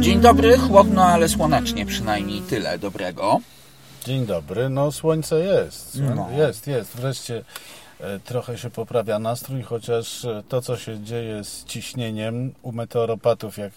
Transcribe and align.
Dzień 0.00 0.20
dobry, 0.20 0.58
chłodno, 0.58 1.04
ale 1.04 1.28
słonecznie 1.28 1.86
przynajmniej 1.86 2.40
tyle 2.40 2.78
dobrego. 2.78 3.40
Dzień 4.04 4.26
dobry, 4.26 4.68
no 4.68 4.92
słońce 4.92 5.40
jest. 5.40 6.00
No. 6.16 6.28
Jest, 6.36 6.66
jest. 6.66 6.96
Wreszcie 6.96 7.44
e, 8.00 8.18
trochę 8.18 8.58
się 8.58 8.70
poprawia 8.70 9.18
nastrój, 9.18 9.62
chociaż 9.62 10.24
e, 10.24 10.42
to, 10.48 10.62
co 10.62 10.76
się 10.76 11.00
dzieje 11.00 11.44
z 11.44 11.64
ciśnieniem 11.64 12.52
u 12.62 12.72
meteoropatów, 12.72 13.58
jak 13.58 13.72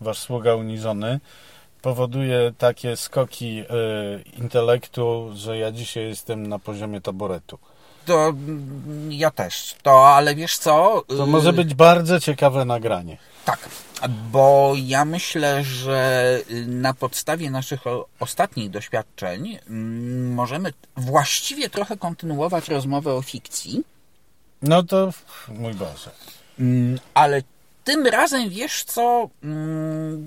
wasz 0.00 0.18
sługa 0.18 0.54
uniżony, 0.54 1.20
powoduje 1.82 2.52
takie 2.58 2.96
skoki 2.96 3.58
e, 3.58 3.64
intelektu, 4.38 5.30
że 5.34 5.58
ja 5.58 5.72
dzisiaj 5.72 6.08
jestem 6.08 6.46
na 6.46 6.58
poziomie 6.58 7.00
taboretu. 7.00 7.58
To 8.06 8.28
mm, 8.28 9.12
ja 9.12 9.30
też. 9.30 9.74
To, 9.82 10.08
ale 10.08 10.34
wiesz 10.34 10.58
co? 10.58 11.04
To 11.08 11.24
Y, 11.24 11.26
może 11.26 11.52
być 11.52 11.74
bardzo 11.74 12.20
ciekawe 12.20 12.64
nagranie. 12.64 13.16
Tak, 13.44 13.68
bo 14.30 14.72
ja 14.76 15.04
myślę, 15.04 15.64
że 15.64 16.38
na 16.66 16.94
podstawie 16.94 17.50
naszych 17.50 17.80
ostatnich 18.20 18.70
doświadczeń 18.70 19.58
mm, 19.68 20.34
możemy 20.34 20.72
właściwie 20.96 21.70
trochę 21.70 21.96
kontynuować 21.96 22.68
rozmowę 22.68 23.14
o 23.14 23.22
fikcji, 23.22 23.84
No 24.62 24.82
to, 24.82 25.12
mój 25.48 25.74
Boże. 25.74 26.10
Mm, 26.58 26.98
ale 27.14 27.42
tym 27.84 28.06
razem 28.06 28.48
wiesz 28.48 28.84
co? 28.84 29.28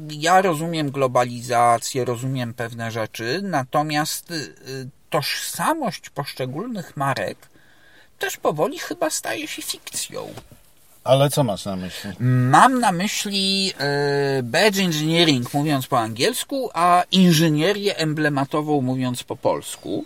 Ja 0.09 0.41
rozumiem 0.41 0.91
globalizację, 0.91 2.05
rozumiem 2.05 2.53
pewne 2.53 2.91
rzeczy, 2.91 3.39
natomiast 3.43 4.31
y, 4.31 4.33
y, 4.33 4.89
tożsamość 5.09 6.09
poszczególnych 6.09 6.97
marek 6.97 7.37
też 8.19 8.37
powoli 8.37 8.79
chyba 8.79 9.09
staje 9.09 9.47
się 9.47 9.61
fikcją. 9.61 10.27
Ale 11.03 11.29
co 11.29 11.43
masz 11.43 11.65
na 11.65 11.75
myśli? 11.75 12.09
Mam 12.19 12.79
na 12.79 12.91
myśli 12.91 13.73
e, 13.79 14.43
badge 14.43 14.77
engineering 14.79 15.53
mówiąc 15.53 15.87
po 15.87 15.99
angielsku, 15.99 16.69
a 16.73 17.03
inżynierię 17.11 17.97
emblematową 17.97 18.81
mówiąc 18.81 19.23
po 19.23 19.35
polsku. 19.35 20.05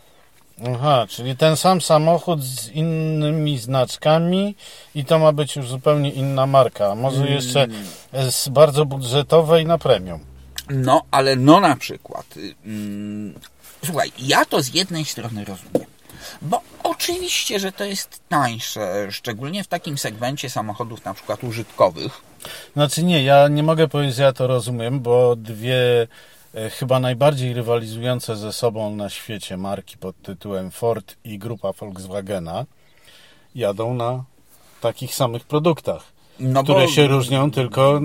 Aha, 0.75 1.05
czyli 1.09 1.35
ten 1.37 1.55
sam 1.57 1.81
samochód 1.81 2.43
z 2.43 2.67
innymi 2.69 3.57
znaczkami 3.57 4.55
i 4.95 5.05
to 5.05 5.19
ma 5.19 5.31
być 5.31 5.55
już 5.55 5.67
zupełnie 5.69 6.11
inna 6.11 6.45
marka. 6.47 6.95
Może 6.95 7.27
jeszcze 7.27 7.67
z 8.29 8.49
bardzo 8.49 8.85
budżetowej 8.85 9.65
na 9.65 9.77
premium. 9.77 10.19
No, 10.69 11.01
ale 11.11 11.35
no 11.35 11.59
na 11.59 11.75
przykład. 11.75 12.25
mm, 12.65 13.33
Słuchaj, 13.85 14.11
ja 14.19 14.45
to 14.45 14.61
z 14.63 14.73
jednej 14.73 15.05
strony 15.05 15.45
rozumiem. 15.45 15.89
Bo 16.41 16.61
oczywiście, 16.83 17.59
że 17.59 17.71
to 17.71 17.83
jest 17.83 18.21
tańsze, 18.29 19.11
szczególnie 19.11 19.63
w 19.63 19.67
takim 19.67 19.97
segmencie 19.97 20.49
samochodów 20.49 21.05
na 21.05 21.13
przykład 21.13 21.43
użytkowych. 21.43 22.21
Znaczy 22.73 23.03
nie, 23.03 23.23
ja 23.23 23.47
nie 23.47 23.63
mogę 23.63 23.87
powiedzieć, 23.87 24.15
że 24.15 24.23
ja 24.23 24.33
to 24.33 24.47
rozumiem, 24.47 24.99
bo 24.99 25.35
dwie 25.35 26.07
e, 26.55 26.69
chyba 26.69 26.99
najbardziej 26.99 27.53
rywalizujące 27.53 28.35
ze 28.35 28.53
sobą 28.53 28.95
na 28.95 29.09
świecie 29.09 29.57
marki 29.57 29.97
pod 29.97 30.21
tytułem 30.21 30.71
Ford 30.71 31.15
i 31.23 31.39
grupa 31.39 31.73
Volkswagena 31.73 32.65
jadą 33.55 33.93
na 33.93 34.23
takich 34.81 35.15
samych 35.15 35.43
produktach, 35.43 36.03
No 36.39 36.63
które 36.63 36.81
bo, 36.81 36.87
się 36.87 37.07
różnią 37.07 37.51
tylko 37.51 37.99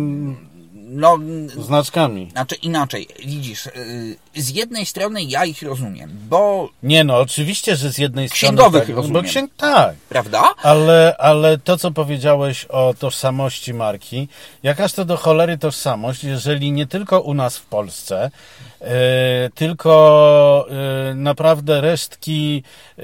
No, 0.95 1.19
znaczkami. 1.57 2.31
znaczy 2.31 2.55
inaczej, 2.55 3.09
widzisz, 3.27 3.67
y, 3.67 4.17
z 4.37 4.51
jednej 4.51 4.87
strony 4.87 5.23
ja 5.23 5.45
ich 5.45 5.63
rozumiem, 5.63 6.11
bo, 6.29 6.69
Nie 6.83 7.05
no, 7.05 7.19
oczywiście, 7.19 7.77
że 7.77 7.93
z 7.93 7.99
jednej 7.99 8.29
Księgowych 8.29 8.69
strony... 8.69 8.87
tak, 8.87 8.97
rozumiem. 8.97 9.23
Bo 9.23 9.29
księg, 9.29 9.51
tak, 9.57 9.95
prawda? 10.09 10.55
Ale, 10.63 11.17
ale 11.19 11.59
to, 11.59 11.77
co 11.77 11.91
powiedziałeś 11.91 12.65
o 12.65 12.95
tożsamości 12.99 13.75
marki, 13.75 14.29
jakaż 14.63 14.93
to 14.93 15.05
do 15.05 15.17
cholery 15.17 15.59
tożsamość, 15.59 16.25
jeżeli 16.25 16.73
nie 16.73 16.87
tylko 16.87 17.21
u 17.21 17.35
nas 17.35 17.59
w 17.59 17.67
Polsce, 17.67 18.31
e, 18.81 19.51
tylko 19.55 20.67
e, 21.11 21.15
naprawdę 21.15 21.81
resztki 21.81 22.63
e, 22.99 23.03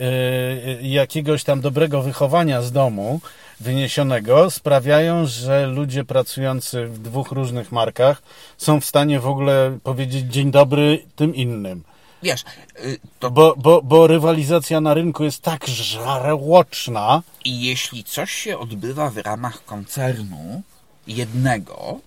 jakiegoś 0.82 1.44
tam 1.44 1.60
dobrego 1.60 2.02
wychowania 2.02 2.62
z 2.62 2.72
domu 2.72 3.20
wyniesionego 3.60 4.50
sprawiają, 4.50 5.26
że 5.26 5.66
ludzie 5.66 6.04
pracujący 6.04 6.86
w 6.86 6.98
dwóch 6.98 7.32
różnych 7.32 7.72
markach 7.72 8.22
są 8.58 8.80
w 8.80 8.84
stanie 8.84 9.20
w 9.20 9.26
ogóle 9.26 9.78
powiedzieć 9.82 10.26
dzień 10.26 10.50
dobry 10.50 11.06
tym 11.16 11.34
innym. 11.34 11.82
Wiesz, 12.22 12.44
y, 12.84 12.98
to 13.18 13.30
Bo, 13.30 13.54
bo, 13.56 13.82
bo 13.82 14.06
rywalizacja 14.06 14.80
na 14.80 14.94
rynku 14.94 15.24
jest 15.24 15.42
tak 15.42 15.66
żarłoczna, 15.66 17.22
I 17.44 17.62
jeśli 17.62 18.04
coś 18.04 18.30
się 18.30 18.58
odbywa 18.58 19.10
w 19.10 19.16
ramach 19.16 19.64
koncernu 19.64 20.62
jednego, 21.06 21.98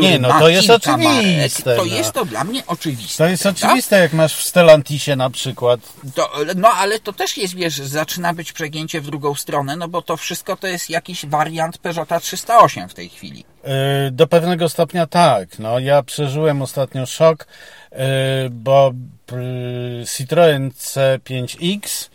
który 0.00 0.12
Nie, 0.12 0.18
no 0.18 0.28
ma 0.28 0.38
to 0.40 0.48
jest 0.48 0.68
kilka 0.68 0.74
oczywiste, 0.94 1.70
marek, 1.70 1.78
to 1.78 1.84
no. 1.90 1.96
jest 1.96 2.12
to 2.12 2.24
dla 2.24 2.44
mnie 2.44 2.62
oczywiste. 2.66 3.24
To 3.24 3.30
jest 3.30 3.42
prawda? 3.42 3.66
oczywiste, 3.66 4.00
jak 4.00 4.12
masz 4.12 4.36
w 4.36 4.42
Stellantisie 4.42 5.16
na 5.16 5.30
przykład. 5.30 5.80
To, 6.14 6.30
no 6.56 6.68
ale 6.68 6.98
to 6.98 7.12
też 7.12 7.36
jest, 7.36 7.54
wiesz, 7.54 7.74
zaczyna 7.76 8.34
być 8.34 8.52
przegięcie 8.52 9.00
w 9.00 9.06
drugą 9.06 9.34
stronę, 9.34 9.76
no 9.76 9.88
bo 9.88 10.02
to 10.02 10.16
wszystko 10.16 10.56
to 10.56 10.66
jest 10.66 10.90
jakiś 10.90 11.26
wariant 11.26 11.78
Peugeota 11.78 12.20
308 12.20 12.88
w 12.88 12.94
tej 12.94 13.08
chwili. 13.08 13.44
Yy, 13.64 13.70
Do 14.10 14.26
pewnego 14.26 14.68
stopnia 14.68 15.06
tak. 15.06 15.58
No, 15.58 15.78
ja 15.78 16.02
przeżyłem 16.02 16.62
ostatnio 16.62 17.06
szok, 17.06 17.46
yy, 17.92 17.98
bo 18.50 18.92
yy, 19.32 20.04
Citroen 20.16 20.70
C5X, 20.70 22.08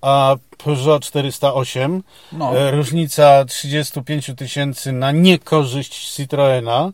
a 0.00 0.36
Peugeot 0.64 1.04
408, 1.04 2.02
No. 2.32 2.70
różnica 2.70 3.44
35 3.44 4.30
tysięcy 4.36 4.92
na 4.92 5.12
niekorzyść 5.12 6.14
Citroena, 6.14 6.90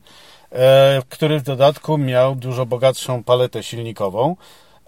który 1.09 1.39
w 1.39 1.43
dodatku 1.43 1.99
miał 1.99 2.35
dużo 2.35 2.67
bogatszą 2.67 3.25
paletę 3.25 3.63
silnikową. 3.63 4.37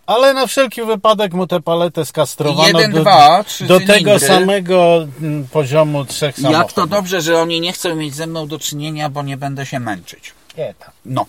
Ale 0.07 0.35
na 0.35 0.47
wszelki 0.47 0.83
wypadek 0.83 1.33
mu 1.33 1.47
tę 1.47 1.61
paletę 1.61 2.05
skastrowano 2.05 2.67
Jeden, 2.69 2.93
do, 2.93 3.01
dwa, 3.01 3.45
trzy 3.45 3.65
do 3.65 3.81
tego 3.81 4.19
samego 4.19 5.07
mm, 5.21 5.49
poziomu 5.49 6.05
trzech 6.05 6.37
samochodów. 6.37 6.63
Jak 6.63 6.73
to 6.73 6.87
dobrze, 6.87 7.21
że 7.21 7.39
oni 7.39 7.61
nie 7.61 7.73
chcą 7.73 7.95
mieć 7.97 8.15
ze 8.15 8.27
mną 8.27 8.47
do 8.47 8.59
czynienia, 8.59 9.09
bo 9.11 9.23
nie 9.23 9.37
będę 9.37 9.67
się 9.67 9.81
męczyć. 9.81 10.33
Nie, 10.59 10.75
tam. 10.79 10.91
No, 11.05 11.27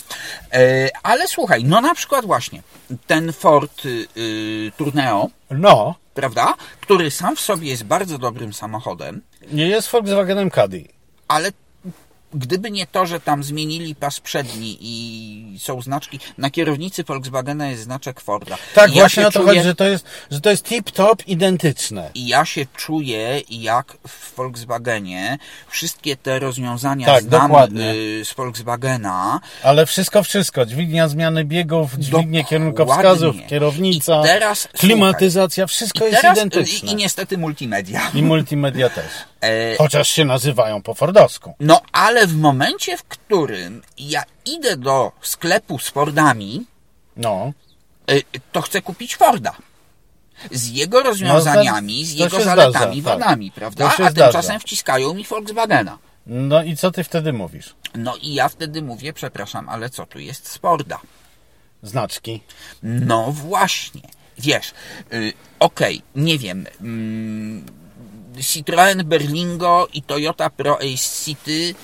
e, 0.54 0.90
ale 1.04 1.28
słuchaj, 1.28 1.64
no 1.64 1.82
na 1.82 1.96
przykład 1.96 2.26
właśnie 2.26 2.62
ten 3.08 3.34
Ford 3.34 3.86
y, 3.86 4.08
y, 4.18 4.72
Tourneo, 4.78 5.30
No, 5.52 5.96
prawda, 6.14 6.54
który 6.82 7.12
sam 7.12 7.36
w 7.36 7.40
sobie 7.40 7.70
jest 7.70 7.84
bardzo 7.84 8.18
dobrym 8.18 8.54
samochodem, 8.54 9.22
nie 9.52 9.68
jest 9.68 9.92
Volkswagenem 9.92 10.52
Caddy. 10.52 10.88
ale 11.28 11.52
gdyby 12.34 12.72
nie 12.72 12.88
to, 12.88 13.06
że 13.06 13.20
tam 13.20 13.44
zmienili 13.44 13.96
pas 13.96 14.20
przedni 14.20 14.78
i 14.82 15.60
są 15.60 15.82
znaczki, 15.82 16.20
na 16.38 16.50
kierownicy 16.50 17.04
Volkswagena 17.04 17.68
jest 17.68 17.84
znaczek 17.84 18.22
Forda. 18.22 18.58
Tak, 18.76 18.96
ja 18.96 19.02
właśnie 19.02 19.28
o 19.28 19.32
to 19.32 19.40
czuję, 19.40 19.48
chodzi, 19.48 19.62
że 19.64 19.76
to 19.76 19.88
jest, 19.88 20.06
że 20.32 20.42
to 20.42 20.50
jest 20.50 20.66
tip-top 20.70 21.16
identyczne. 21.28 22.10
I 22.14 22.28
ja 22.28 22.46
się 22.46 22.66
czuję, 22.78 23.42
jak 23.50 23.98
w 24.08 24.36
Volkswagenie 24.36 25.38
wszystkie 25.70 26.16
te 26.16 26.40
rozwiązania 26.40 27.06
Tak, 27.08 27.24
znam 27.24 27.42
dokładnie. 27.42 27.92
y, 27.94 28.26
z 28.26 28.34
Volkswagena, 28.34 29.40
Ale 29.64 29.86
wszystko, 29.86 30.24
wszystko. 30.24 30.66
Dźwignia 30.66 31.08
zmiany 31.08 31.46
biegów, 31.46 31.92
dźwignie 31.98 32.44
kierunkowskazów, 32.46 33.36
kierownica, 33.50 34.22
I 34.22 34.24
teraz, 34.24 34.68
klimatyzacja, 34.78 35.68
wszystko 35.68 36.06
jest 36.06 36.22
teraz, 36.22 36.38
y, 36.38 36.42
identyczne. 36.42 36.90
I, 36.90 36.92
I 36.92 36.96
niestety 36.96 37.38
multimedia. 37.38 38.02
I 38.14 38.24
multimedia 38.24 38.90
też. 38.90 39.31
E, 39.42 39.76
Chociaż 39.78 40.08
się 40.10 40.26
nazywają 40.26 40.82
po 40.82 40.94
fordowsku. 40.94 41.54
No, 41.60 41.82
ale 41.92 42.28
w 42.28 42.36
momencie, 42.36 42.98
w 42.98 43.04
którym 43.04 43.82
ja 43.98 44.24
idę 44.46 44.78
do 44.78 45.12
sklepu 45.22 45.80
z 45.80 45.90
Fordami, 45.90 46.66
No, 47.18 47.52
y, 48.12 48.24
to 48.52 48.62
chcę 48.62 48.82
kupić 48.82 49.16
Forda. 49.16 49.56
Z 50.52 50.70
jego 50.70 51.04
rozwiązaniami, 51.04 52.06
z 52.06 52.18
to 52.18 52.24
jego 52.24 52.42
zaletami, 52.44 53.02
zdarza, 53.02 53.18
tak. 53.18 53.20
wadami, 53.28 53.52
prawda? 53.52 53.90
To 53.90 53.98
się 53.98 54.06
A 54.06 54.12
zdarza. 54.12 54.32
tymczasem 54.32 54.60
wciskają 54.60 55.14
mi 55.14 55.24
Volkswagena. 55.24 55.98
no 56.28 56.64
i 56.64 56.78
co 56.78 56.92
ty 56.92 57.04
wtedy 57.04 57.34
mówisz? 57.34 57.76
No 57.96 58.16
i 58.22 58.34
ja 58.34 58.50
wtedy 58.50 58.82
mówię, 58.82 59.14
przepraszam, 59.14 59.70
ale 59.70 59.90
co 59.90 60.06
tu 60.06 60.20
jest 60.20 60.48
z 60.50 60.58
Forda? 60.58 61.00
Znaczki. 61.84 62.42
No 62.84 63.32
właśnie. 63.32 64.02
Wiesz, 64.40 64.72
y, 65.14 65.34
okej, 65.60 66.02
nie 66.16 66.38
wiem. 66.38 66.66
Mm, 66.82 67.66
Citroen 68.40 69.04
Berlingo 69.06 69.88
i 69.94 70.02
Toyota 70.02 70.50
Pro 70.50 70.78
Ace 70.78 71.24
City 71.26 71.76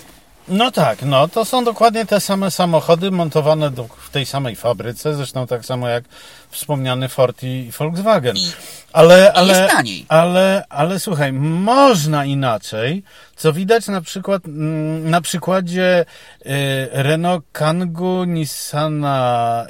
No 0.47 0.71
tak, 0.71 1.01
no 1.01 1.27
to 1.27 1.45
są 1.45 1.63
dokładnie 1.63 2.05
te 2.05 2.19
same 2.19 2.51
samochody 2.51 3.11
montowane 3.11 3.71
do, 3.71 3.87
w 3.97 4.09
tej 4.09 4.25
samej 4.25 4.55
fabryce, 4.55 5.15
zresztą 5.15 5.47
tak 5.47 5.65
samo 5.65 5.87
jak 5.87 6.03
wspomniany 6.49 7.09
Ford 7.09 7.43
i 7.43 7.71
Volkswagen. 7.79 8.37
I- 8.37 8.51
ale, 8.93 9.33
ale, 9.33 9.61
jest 9.61 9.73
taniej. 9.73 10.05
ale, 10.07 10.65
ale 10.69 10.99
słuchaj, 10.99 11.33
można 11.33 12.25
inaczej, 12.25 13.03
co 13.35 13.53
widać 13.53 13.87
na 13.87 14.01
przykład 14.01 14.45
mm, 14.45 15.09
na 15.09 15.21
przykładzie 15.21 16.05
y, 16.45 16.45
Renault 16.91 17.45
Kangoo, 17.51 18.25
Nissana 18.25 19.65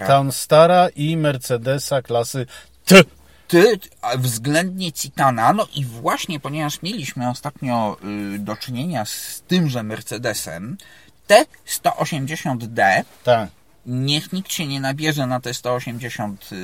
y, 0.00 0.06
Townstara 0.06 0.88
i 0.88 1.16
Mercedesa 1.16 2.02
klasy 2.02 2.46
T. 2.84 3.02
ty 3.52 3.78
względnie 4.18 4.92
Citana, 4.92 5.52
no 5.52 5.66
i 5.74 5.84
właśnie 5.84 6.40
ponieważ 6.40 6.82
mieliśmy 6.82 7.30
ostatnio 7.30 7.96
y, 8.34 8.38
do 8.38 8.56
czynienia 8.56 9.04
z 9.04 9.42
tymże 9.48 9.82
Mercedesem, 9.82 10.76
T180D, 11.28 13.04
Tak. 13.24 13.50
niech 13.86 14.32
nikt 14.32 14.52
się 14.52 14.66
nie 14.66 14.80
nabierze 14.80 15.26
na 15.26 15.40
te 15.40 15.54
180, 15.54 16.50
y, 16.52 16.56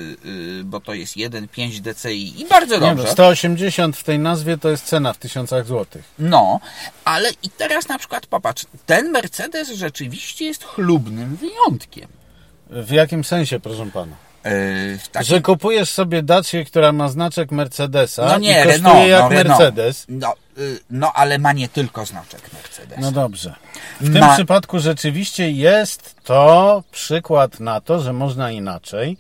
y, 0.61 0.64
bo 0.64 0.81
to 0.81 0.94
jest 0.94 1.17
1,5 1.17 1.81
DCI 1.81 2.40
i 2.40 2.46
bardzo 2.46 2.75
Nie, 2.75 2.81
no, 2.81 2.94
dobrze. 2.94 3.12
180 3.12 3.96
w 3.96 4.05
tej 4.05 4.19
nazwie 4.19 4.58
to 4.58 4.70
jest 4.70 4.85
cena 4.85 5.12
w 5.12 5.19
tysiącach 5.19 5.67
złotych. 5.67 6.05
No, 6.19 6.61
ale 7.05 7.31
i 7.43 7.50
teraz 7.50 7.88
na 7.88 7.99
przykład 7.99 8.26
popatrz, 8.26 8.64
ten 8.87 9.11
Mercedes 9.11 9.70
rzeczywiście 9.70 10.44
jest 10.44 10.64
chlubnym 10.64 11.37
wyjątkiem. 11.37 12.08
W 12.70 12.90
jakim 12.90 13.25
sensie, 13.25 13.61
proszę 13.61 13.87
pana? 13.87 14.27
W 14.98 15.08
takim 15.12 15.28
Że 15.28 15.40
kupujesz 15.40 15.90
sobie 15.90 16.22
Dacię, 16.22 16.64
która 16.64 16.92
ma 16.92 17.08
znaczek 17.08 17.50
Mercedesa 17.50 18.26
No 18.26 18.38
nie, 18.38 18.60
i 18.60 18.64
kosztuje 18.64 19.08
jak 19.08 19.22
no. 19.22 19.30
Mercedes. 19.30 20.06
No, 20.08 20.34
y, 20.58 20.78
no, 20.90 21.12
ale 21.14 21.38
ma 21.38 21.52
nie 21.52 21.68
tylko 21.68 22.06
znaczek 22.06 22.40
Mercedes. 22.52 22.98
No 23.00 23.12
dobrze. 23.12 23.54
W 24.00 24.12
tym 24.12 24.20
Ma- 24.20 24.34
przypadku 24.34 24.78
rzeczywiście 24.78 25.50
jest 25.50 26.14
to 26.24 26.82
przykład 26.90 27.60
na 27.60 27.80
to, 27.80 28.00
że 28.00 28.12
można 28.12 28.50
inaczej, 28.50 29.16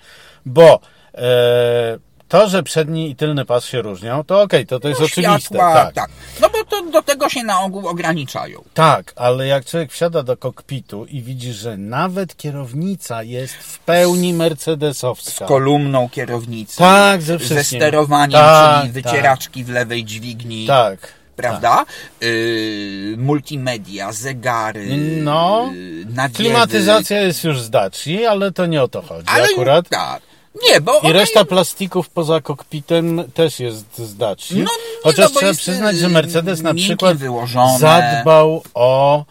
bo 0.46 0.80
e, 1.14 1.98
to, 2.28 2.48
że 2.48 2.62
przedni 2.62 3.10
i 3.10 3.16
tylny 3.16 3.44
pas 3.44 3.64
się 3.64 3.82
różnią, 3.82 4.24
to 4.24 4.42
okej, 4.42 4.66
to, 4.66 4.80
to 4.80 4.88
jest 4.88 5.00
No, 5.00 5.06
oczywiste. 5.06 5.40
światła, 5.40 5.74
tak. 5.74 5.94
tak. 5.94 6.10
No 6.40 6.48
bo 6.50 6.64
to 6.64 6.82
do 6.90 7.02
tego 7.02 7.28
się 7.28 7.42
na 7.44 7.60
ogół 7.60 7.88
ograniczają. 7.88 8.64
Tak, 8.74 9.12
ale 9.16 9.46
jak 9.46 9.64
człowiek 9.64 9.92
wsiada 9.92 10.22
do 10.22 10.36
kokpitu 10.36 11.04
i 11.06 11.22
widzi, 11.22 11.52
że 11.52 11.76
nawet 11.76 12.36
kierownica 12.36 13.22
jest 13.22 13.54
w 13.54 13.78
pełni 13.78 14.32
mercedesowska. 14.34 15.44
Kolumną 15.46 16.08
kierownicy. 16.08 16.78
Tak, 16.78 17.22
ze 17.22 17.32
Ze 17.32 17.38
wszystkim. 17.38 17.80
sterowaniem, 17.80 18.40
Tak, 18.40 18.80
czyli 18.80 18.92
wycieraczki 18.92 19.64
w 19.64 19.68
lewej 19.68 20.04
dźwigni. 20.04 20.66
Tak. 20.66 21.18
Prawda? 21.36 21.84
Yy, 22.20 23.14
multimedia, 23.18 24.12
zegary, 24.12 24.86
No, 25.22 25.70
yy, 25.74 26.04
nawiewy. 26.14 26.34
Klimatyzacja 26.34 27.20
jest 27.20 27.44
już 27.44 27.60
z 27.60 27.70
Daci, 27.70 28.26
ale 28.26 28.52
to 28.52 28.66
nie 28.66 28.82
o 28.82 28.88
to 28.88 29.02
chodzi 29.02 29.28
Ale 29.28 29.44
akurat. 29.44 29.88
tak. 29.88 30.22
Nie, 30.70 30.80
bo 30.80 31.00
I 31.00 31.12
reszta 31.12 31.38
jest- 31.40 31.48
plastików 31.50 32.08
poza 32.10 32.40
kokpitem 32.40 33.24
też 33.34 33.60
jest 33.60 33.98
z 33.98 34.16
Daci. 34.16 34.54
No, 34.54 34.60
nie, 34.62 34.68
Chociaż 35.02 35.32
no, 35.34 35.40
trzeba 35.40 35.54
przyznać, 35.54 35.96
że 35.98 36.06
y, 36.06 36.10
Mercedes 36.10 36.62
na 36.62 36.74
przykład 36.74 37.16
wyłożone. 37.16 37.78
zadbał 37.78 38.62
o, 38.74 39.24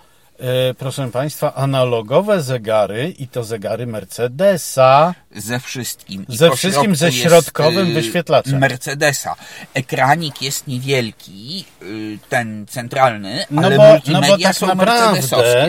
proszę 0.77 1.11
Państwa, 1.11 1.55
analogowe 1.55 2.41
zegary 2.41 3.09
i 3.19 3.27
to 3.27 3.43
zegary 3.43 3.87
Mercedesa. 3.87 5.13
ze 5.35 5.59
wszystkim. 5.59 6.25
I 6.29 6.37
Ze 6.37 6.51
wszystkim, 6.51 6.95
ze 6.95 7.11
środkowym 7.11 7.91
y, 7.91 7.93
wyświetlaczem. 7.93 8.59
Mercedesa. 8.59 9.35
Ekranik 9.73 10.41
jest 10.41 10.67
niewielki, 10.67 11.65
y, 11.81 12.19
ten 12.29 12.65
centralny, 12.69 13.45
No 13.49 13.61
ale 13.61 13.77
bo, 13.77 13.83
no 13.83 13.91
multimedia 13.91 14.37
bo 14.37 14.43
tak 14.43 14.55
są 14.55 14.67
naprawdę 14.67 15.21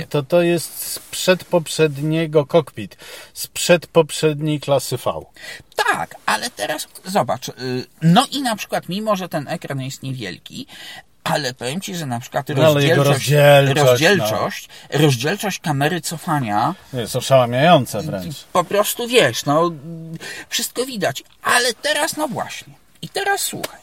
to 0.09 0.23
to 0.23 0.43
jest 0.43 0.83
sprzed 0.93 1.45
poprzedniego 1.45 2.47
kokpit, 2.47 2.97
sprzed 3.35 3.87
poprzedniej 3.87 4.61
klasy 4.61 4.97
V. 4.97 5.13
Tak, 5.93 6.15
ale 6.27 6.51
teraz 6.51 6.89
zobacz. 7.05 7.49
y, 7.49 7.53
No 8.03 8.27
i 8.33 8.43
na 8.43 8.57
przykład, 8.57 8.89
mimo 8.89 9.17
że 9.17 9.29
ten 9.29 9.49
ekran 9.49 9.81
jest 9.81 10.03
niewielki, 10.03 10.67
ale 11.29 11.55
powiem 11.55 11.81
Ci, 11.81 11.97
że 11.97 12.07
na 12.07 12.21
przykład 12.21 12.49
No, 12.49 12.55
rozdzielczość, 12.75 13.09
rozdzielczość, 13.09 13.81
rozdzielczość, 13.87 14.69
rozdzielczość 14.93 15.59
kamery 15.61 16.01
cofania 16.01 16.75
Jest 16.93 17.17
oszałamiające 17.17 18.03
wręcz. 18.03 18.37
po 18.53 18.65
prostu 18.65 19.09
wiesz, 19.09 19.45
no 19.45 19.71
wszystko 20.49 20.87
widać. 20.87 21.23
Ale 21.43 21.75
teraz, 21.75 22.17
no 22.17 22.29
właśnie. 22.29 22.73
I 23.03 23.09
teraz 23.09 23.41
słuchaj. 23.41 23.81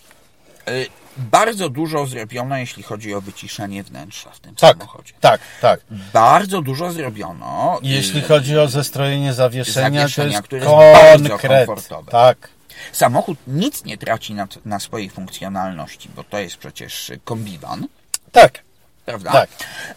Y, 0.69 0.87
Bardzo 1.17 1.69
dużo 1.69 2.05
zrobiono, 2.05 2.57
jeśli 2.57 2.83
chodzi 2.83 3.13
o 3.13 3.21
wyciszenie 3.21 3.83
wnętrza 3.83 4.29
w 4.31 4.39
tym 4.39 4.55
Tak, 4.55 4.77
samochodzie. 4.77 5.13
tak, 5.21 5.41
tak. 5.61 5.79
Bardzo 6.13 6.61
dużo 6.61 6.91
zrobiono. 6.91 7.79
Jeśli 7.83 8.21
chodzi 8.21 8.57
o 8.59 8.67
zestrojenie 8.67 9.33
zawieszenia, 9.33 9.99
Zawieszenia, 10.01 10.27
to 10.29 10.35
jest 10.35 10.43
które 10.47 10.61
jest 10.65 11.03
bardzo 11.03 11.29
konkret. 11.29 11.67
komfortowe. 11.67 12.11
Tak. 12.11 12.49
Samochód 12.91 13.37
nic 13.47 13.83
nie 13.85 13.97
traci 13.97 14.33
na, 14.33 14.47
na 14.65 14.79
swojej 14.79 15.09
funkcjonalności, 15.09 16.09
bo 16.15 16.23
to 16.23 16.37
jest 16.39 16.57
przecież 16.57 17.11
kombiwan, 17.23 17.87
Tak. 18.31 18.63
prawda? 19.05 19.31
Tak. 19.31 19.49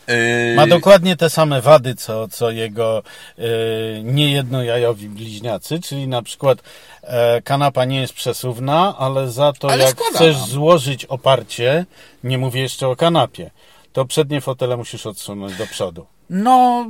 Y, 0.08 0.54
Ma 0.56 0.66
dokładnie 0.66 1.16
te 1.16 1.30
same 1.30 1.60
wady, 1.62 1.94
co, 1.94 2.28
co 2.28 2.50
jego 2.50 3.02
y, 3.38 3.42
niejednojajowi 4.04 5.08
bliźniacy, 5.08 5.80
czyli 5.80 6.08
na 6.08 6.22
przykład 6.22 6.58
e, 7.02 7.42
kanapa 7.42 7.84
nie 7.84 8.00
jest 8.00 8.12
przesuwna, 8.12 8.94
ale 8.98 9.28
za 9.30 9.52
to 9.52 9.70
Ale 9.70 9.84
jak 9.84 10.00
chcesz 10.00 10.36
złożyć 10.36 11.04
oparcie, 11.04 11.86
nie 12.24 12.38
mówię 12.38 12.60
jeszcze 12.60 12.88
o 12.88 12.96
kanapie, 12.96 13.50
to 13.92 14.04
przednie 14.04 14.40
fotele 14.40 14.76
musisz 14.76 15.06
odsunąć 15.06 15.56
do 15.56 15.66
przodu, 15.66 16.06
No 16.30 16.86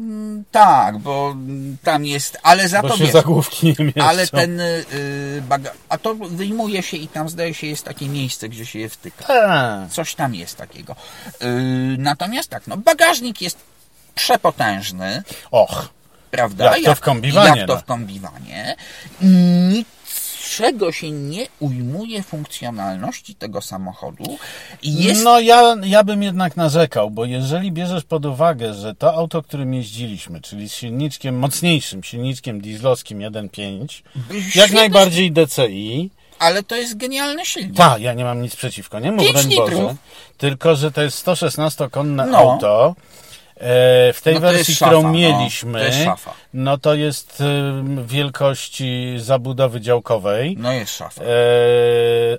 tak, 0.50 0.98
bo 0.98 1.36
tam 1.82 2.04
jest, 2.06 2.38
ale 2.42 2.68
za 2.68 2.82
bo 2.82 2.88
to 2.88 2.96
się 2.96 3.06
zagłówki 3.06 3.66
nie 3.78 3.84
mieszczą. 3.84 4.02
ale 4.02 4.26
ten 4.26 4.60
y, 4.60 4.84
baga... 5.48 5.70
A 5.88 5.98
to 5.98 6.14
wyjmuje 6.14 6.82
się 6.82 6.96
i 6.96 7.08
tam 7.08 7.28
zdaje 7.28 7.54
się 7.54 7.66
jest 7.66 7.84
takie 7.84 8.08
miejsce, 8.08 8.48
gdzie 8.48 8.66
się 8.66 8.78
je 8.78 8.88
wtyka. 8.88 9.24
Coś 9.90 10.14
tam 10.14 10.34
jest 10.34 10.56
takiego. 10.56 10.96
Y, 11.42 11.46
natomiast 11.98 12.48
tak, 12.48 12.66
no 12.66 12.76
bagażnik 12.76 13.42
jest 13.42 13.58
przepotężny, 14.14 15.22
Och, 15.50 15.88
prawda? 16.30 16.76
Jak 16.76 16.84
to 16.84 16.94
w 16.94 17.00
kombiwanie, 17.00 17.58
Jak 17.60 17.68
to 17.68 17.74
no. 17.74 17.80
w 17.80 17.84
kombiwanie. 17.84 18.76
Niczego 20.58 20.92
się 20.92 21.10
nie 21.10 21.46
ujmuje 21.60 22.22
funkcjonalności 22.22 23.34
tego 23.34 23.60
samochodu. 23.62 24.38
Jest 24.82 25.24
No 25.24 25.40
ja, 25.40 25.74
ja 25.84 26.04
bym 26.04 26.22
jednak 26.22 26.56
narzekał, 26.56 27.10
bo 27.10 27.24
jeżeli 27.24 27.72
bierzesz 27.72 28.04
pod 28.04 28.26
uwagę, 28.26 28.74
że 28.74 28.94
to 28.94 29.14
auto, 29.14 29.42
którym 29.42 29.74
jeździliśmy, 29.74 30.40
czyli 30.40 30.68
z 30.68 30.74
silniczkiem 30.74 31.38
mocniejszym, 31.38 32.02
silniczkiem 32.04 32.60
dieslowskim 32.60 33.18
1.5, 33.18 34.02
jak 34.54 34.70
najbardziej 34.72 35.32
DCI, 35.32 36.10
Ale 36.38 36.62
to 36.62 36.76
jest 36.76 36.96
genialny 36.96 37.44
silnik. 37.46 37.76
tak, 37.76 38.00
ja 38.02 38.12
nie 38.14 38.24
mam 38.24 38.42
nic 38.42 38.56
przeciwko 38.56 38.98
niemu, 39.00 39.22
broń. 39.32 39.44
Boże, 39.56 39.96
tylko, 40.38 40.76
że 40.76 40.92
to 40.92 41.02
jest 41.02 41.26
116-konne 41.26 42.26
No. 42.26 42.38
auto, 42.38 42.94
w 44.14 44.20
tej 44.24 44.34
No 44.34 44.40
to 44.40 44.46
wersji, 44.46 44.74
szafa, 44.74 44.90
którą 44.90 45.02
no. 45.02 45.12
mieliśmy, 45.12 45.78
To 45.78 45.84
jest 45.84 46.04
szafa. 46.04 46.32
no 46.54 46.78
to 46.78 46.94
jest 46.94 47.40
ym, 47.40 48.06
wielkości 48.06 49.14
zabudowy 49.16 49.80
działkowej. 49.80 50.56
No 50.58 50.72
jest 50.72 50.96
szafa. 50.96 51.22
E, 51.22 51.26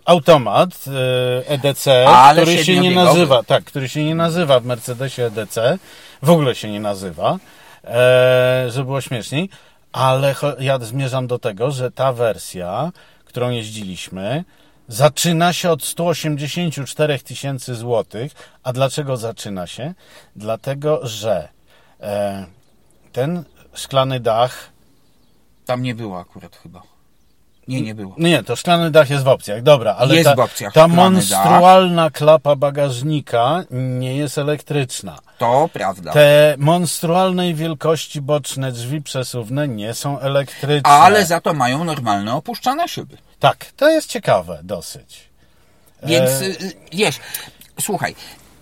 automat 0.05 0.69
e, 0.87 1.47
EDC, 1.49 2.07
Ale 2.07 2.41
który 2.41 2.63
się 2.65 2.79
nie 2.79 2.91
nazywa, 2.95 3.43
tak, 3.43 3.63
który 3.63 3.89
się 3.89 4.03
nie 4.03 4.15
nazywa 4.15 4.59
w 4.59 4.65
Mercedesie 4.65 5.23
EDC, 5.25 5.77
w 6.23 6.29
ogóle 6.29 6.55
się 6.55 6.71
nie 6.71 6.79
nazywa, 6.79 7.37
e, 7.83 8.65
żeby 8.69 8.85
było 8.85 9.01
śmieszniej, 9.01 9.49
ale 9.93 10.35
ja 10.59 10.79
zmierzam 10.79 11.27
do 11.27 11.39
tego, 11.39 11.71
że 11.71 11.91
ta 11.91 12.13
wersja, 12.13 12.91
którą 13.25 13.49
jeździliśmy, 13.49 14.43
zaczyna 14.89 15.53
się 15.53 15.71
od 15.71 15.83
184 15.83 17.19
tysięcy 17.19 17.75
złotych. 17.75 18.31
A 18.63 18.73
dlaczego 18.73 19.17
zaczyna 19.17 19.67
się? 19.67 19.93
Dlatego, 20.35 21.07
że 21.07 21.49
e, 21.99 22.45
ten 23.11 23.43
szklany 23.73 24.19
dach 24.19 24.71
Tam 25.69 25.81
nie 25.81 25.95
było 25.95 26.19
akurat 26.19 26.55
chyba. 26.55 26.81
Nie, 27.69 27.81
nie 27.81 27.95
było. 27.95 28.13
Nie, 28.17 28.43
to 28.43 28.55
szklany 28.55 28.91
dach 28.91 29.09
jest 29.09 29.23
w 29.23 29.27
opcjach, 29.27 29.61
dobra, 29.63 29.95
ale 29.99 30.15
Jest 30.15 30.29
ta, 30.29 30.35
w 30.35 30.39
opcjach 30.39 30.73
ta 30.73 30.87
monstrualna 30.87 32.09
klapa 32.11 32.55
bagażnika 32.55 33.63
nie 33.71 34.17
jest 34.17 34.37
elektryczna. 34.37 35.19
To 35.37 35.69
prawda. 35.73 36.11
Te 36.11 36.55
monstrualnej 36.57 37.55
wielkości 37.55 38.21
boczne 38.21 38.71
drzwi 38.71 39.01
przesuwne 39.01 39.67
nie 39.67 39.93
są 39.93 40.19
elektryczne. 40.19 40.89
Ale 40.91 41.25
za 41.25 41.41
to 41.41 41.53
mają 41.53 41.83
normalne 41.83 42.35
opuszczane 42.35 42.87
szyby. 42.87 43.17
Tak, 43.39 43.65
to 43.77 43.89
jest 43.89 44.09
ciekawe 44.09 44.59
dosyć. 44.63 45.29
Więc 46.03 46.29
E. 46.31 46.45
y, 46.45 46.57
wiesz, 46.93 47.19
słuchaj, 47.81 48.15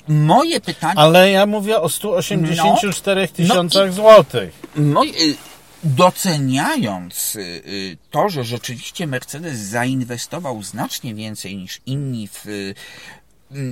moje 0.07 0.61
pytanie, 0.61 0.99
Ale 0.99 1.31
ja 1.31 1.45
mówię 1.45 1.81
o 1.81 1.89
184 1.89 3.21
No, 3.21 3.27
tysiącach 3.35 3.83
no 3.85 3.89
i- 3.89 3.91
złotych. 3.91 4.61
y, 4.77 5.35
doceniając 5.83 7.35
y, 7.35 7.39
y, 7.39 7.97
to, 8.11 8.29
że 8.29 8.43
rzeczywiście 8.43 9.07
Mercedes 9.07 9.59
zainwestował 9.59 10.63
znacznie 10.63 11.15
więcej 11.15 11.57
niż 11.57 11.81
inni 11.85 12.27
w 12.27 12.45
y, 12.47 12.75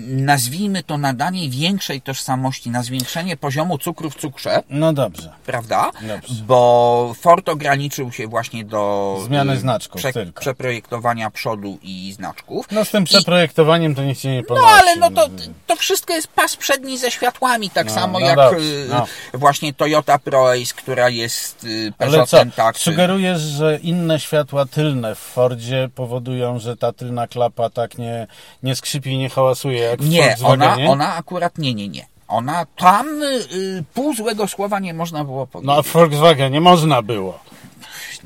nazwijmy 0.08 0.84
to 0.84 0.98
nadanie 0.98 1.50
większej 1.50 2.02
tożsamości, 2.02 2.70
na 2.70 2.84
zwiększenie 2.84 3.38
poziomu 3.38 3.78
cukru 3.78 4.10
w 4.10 4.16
cukrze, 4.16 4.64
No 4.70 4.94
dobrze. 4.94 5.32
prawda? 5.46 5.92
Dobrze. 6.02 6.44
Bo 6.48 7.14
Ford 7.20 7.50
ograniczył 7.50 8.12
się 8.12 8.28
właśnie 8.28 8.66
do 8.66 9.18
Zmiany 9.26 9.54
y, 9.54 9.58
znaczków 9.60 10.02
tylko. 10.14 10.42
przeprojektowania 10.42 11.30
przodu 11.30 11.78
i 11.84 12.14
znaczków. 12.14 12.66
No 12.72 12.86
z 12.86 12.92
tym 12.92 13.04
I- 13.04 13.06
przeprojektowaniem 13.06 13.96
to 13.96 14.04
nikt 14.04 14.20
się 14.22 14.30
nie 14.30 14.42
no 14.42 14.48
ponosi. 14.48 14.68
ale 14.80 14.96
no 14.96 15.12
to, 15.12 15.30
to 15.68 15.76
wszystko 15.76 16.14
jest 16.14 16.28
pas 16.28 16.56
przedni 16.58 16.98
ze 16.98 17.12
światłami, 17.12 17.70
tak 17.70 17.88
No, 17.88 17.94
samo 17.94 18.20
no 18.20 18.26
jak 18.26 18.40
y, 18.54 18.86
no. 18.90 19.06
właśnie 19.34 19.74
Toyota 19.74 20.20
ProAce, 20.20 20.74
która 20.78 21.10
jest 21.10 21.64
y, 21.64 21.94
Ale 22.00 22.10
Peugeot 22.12 22.30
co, 22.30 22.38
Pentax. 22.38 22.82
sugerujesz, 22.82 23.42
że 23.42 23.78
inne 23.82 24.20
światła 24.20 24.66
tylne 24.66 25.16
w 25.16 25.20
Fordzie 25.20 25.90
powodują, 25.96 26.60
że 26.60 26.78
ta 26.78 26.94
tylna 26.94 27.28
klapa 27.28 27.70
tak 27.70 27.98
nie, 27.98 28.28
nie 28.64 28.76
skrzypi 28.76 29.10
i 29.10 29.18
nie 29.18 29.30
hałasuje 29.30 29.65
jak 29.72 30.02
w 30.02 30.10
Nie, 30.10 30.36
ona, 30.44 30.78
ona 30.88 31.16
akurat 31.16 31.58
nie, 31.58 31.74
nie, 31.74 31.88
nie. 31.88 32.06
Ona 32.28 32.66
tam 32.78 33.24
y, 33.24 33.84
pół 33.94 34.16
złego 34.16 34.48
słowa 34.48 34.80
nie 34.80 34.94
można 34.94 35.24
było 35.24 35.48
powiedzieć. 35.48 35.68
No 35.68 35.80
a 35.80 35.82
w 35.82 35.88
Volkswagenie 35.88 36.62
można 36.62 37.02
było. 37.02 37.40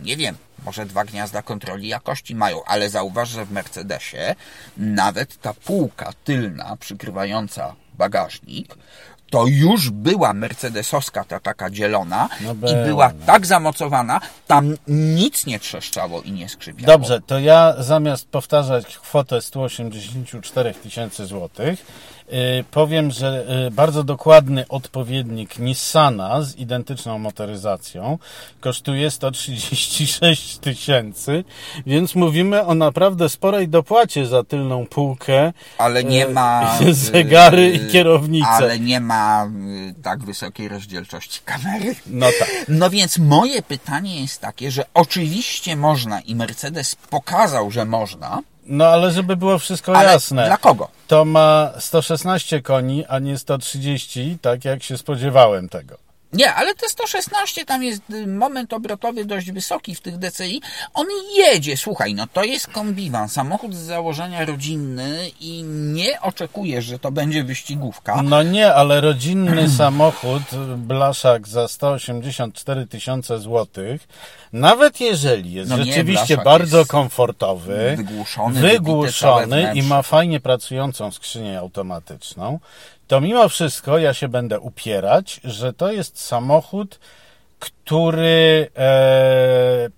Nie 0.03 0.17
wiem, 0.17 0.35
może 0.65 0.85
dwa 0.85 1.05
gniazda 1.05 1.41
kontroli 1.41 1.87
jakości 1.87 2.35
mają, 2.35 2.63
ale 2.63 2.89
zauważ, 2.89 3.29
że 3.29 3.45
w 3.45 3.51
Mercedesie 3.51 4.35
nawet 4.77 5.41
ta 5.41 5.53
półka 5.53 6.13
tylna 6.23 6.77
przykrywająca 6.79 7.75
bagażnik 7.93 8.75
to 9.29 9.45
już 9.47 9.89
była 9.89 10.33
mercedesowska 10.33 11.23
ta 11.23 11.39
taka 11.39 11.69
dzielona 11.69 12.29
No 12.41 12.51
i 12.69 12.85
była. 12.85 13.11
tak 13.25 13.45
zamocowana, 13.45 14.21
tam 14.47 14.75
nic 14.87 15.45
nie 15.45 15.59
trzeszczało 15.59 16.21
i 16.21 16.31
nie 16.31 16.49
skrzypiało. 16.49 16.87
Dobrze, 16.87 17.21
to 17.21 17.39
ja 17.39 17.75
zamiast 17.79 18.27
powtarzać 18.27 18.97
kwotę 18.97 19.41
184 19.41 20.73
tysięcy 20.73 21.25
złotych, 21.25 21.85
powiem, 22.71 23.11
że 23.11 23.45
yy, 23.63 23.71
bardzo 23.71 24.03
dokładny 24.03 24.67
odpowiednik 24.67 25.59
Nissana 25.59 26.41
z 26.41 26.55
identyczną 26.55 27.19
motoryzacją 27.19 28.17
kosztuje 28.59 29.11
136 29.11 30.57
tysięcy, 30.57 31.43
więc 31.85 32.15
mówimy 32.15 32.65
o 32.65 32.75
naprawdę 32.75 33.29
sporej 33.29 33.67
dopłacie 33.67 34.25
za 34.25 34.43
tylną 34.43 34.85
półkę. 34.85 35.53
Ale 35.77 36.03
nie 36.03 36.19
yy, 36.19 36.29
ma... 36.29 36.77
Zegary 36.91 37.69
i 37.69 37.91
kierownice. 37.91 38.47
Ale 38.47 38.79
nie 38.79 38.99
ma 38.99 39.49
tak 40.03 40.23
wysokiej 40.23 40.67
rozdzielczości 40.67 41.41
kamery. 41.45 41.95
No 42.07 42.27
tak. 42.39 42.49
No 42.67 42.89
więc 42.89 43.17
moje 43.17 43.61
pytanie 43.61 44.21
jest 44.21 44.41
takie, 44.41 44.71
że 44.71 44.85
oczywiście 44.93 45.75
można 45.75 46.21
i 46.21 46.35
Mercedes 46.35 46.95
pokazał, 46.95 47.71
że 47.71 47.85
można, 47.85 48.41
No 48.69 48.87
ale 48.87 49.11
żeby 49.11 49.37
było 49.37 49.59
wszystko 49.59 49.97
ale 49.97 50.11
jasne. 50.11 50.45
dla 50.45 50.57
kogo? 50.57 50.87
To 51.07 51.25
ma 51.25 51.71
116 51.79 52.61
koni, 52.61 53.05
a 53.05 53.19
nie 53.19 53.37
130, 53.37 54.37
tak 54.41 54.65
jak 54.65 54.83
się 54.83 54.97
spodziewałem 54.97 55.69
tego. 55.69 56.08
Nie, 56.33 56.53
ale 56.53 56.75
te 56.75 56.89
116 56.89 57.65
tam 57.65 57.83
jest 57.83 58.01
y, 58.09 58.27
moment 58.27 58.73
obrotowy 58.73 59.25
dość 59.25 59.51
wysoki 59.51 59.95
w 59.95 60.01
tych 60.01 60.17
DCI. 60.17 60.61
On 60.93 61.05
jedzie, 61.37 61.77
słuchaj, 61.77 62.13
no 62.13 62.27
to 62.33 62.43
jest 62.43 62.67
kombiwan, 62.67 63.29
samochód 63.29 63.75
z 63.75 63.77
założenia 63.77 64.45
rodzinny 64.45 65.31
i 65.39 65.63
nie 65.63 66.21
oczekujesz, 66.21 66.85
że 66.85 66.99
to 66.99 67.11
będzie 67.11 67.43
wyścigówka. 67.43 68.21
No 68.21 68.43
nie, 68.43 68.73
ale 68.73 69.01
rodzinny 69.01 69.69
samochód, 69.77 70.43
blaszak 70.77 71.47
za 71.47 71.67
184 71.67 72.87
tysiące 72.87 73.39
złotych, 73.39 74.07
nawet 74.53 75.01
jeżeli 75.01 75.53
jest 75.53 75.69
No 75.69 75.77
nie, 75.77 75.85
rzeczywiście 75.85 76.37
bardzo 76.37 76.77
jest 76.77 76.91
komfortowy, 76.91 77.93
wygłuszony, 77.97 78.61
wygłuszony 78.61 79.71
i 79.75 79.83
ma 79.83 80.01
fajnie 80.01 80.39
pracującą 80.39 81.11
skrzynię 81.11 81.59
automatyczną, 81.59 82.59
to 83.09 83.21
mimo 83.21 83.49
wszystko 83.49 83.97
ja 83.97 84.13
się 84.13 84.27
będę 84.27 84.59
upierać, 84.59 85.41
że 85.43 85.73
to 85.73 85.91
jest 85.91 86.19
samochód, 86.19 86.99
który 87.59 88.69
e, 88.77 89.89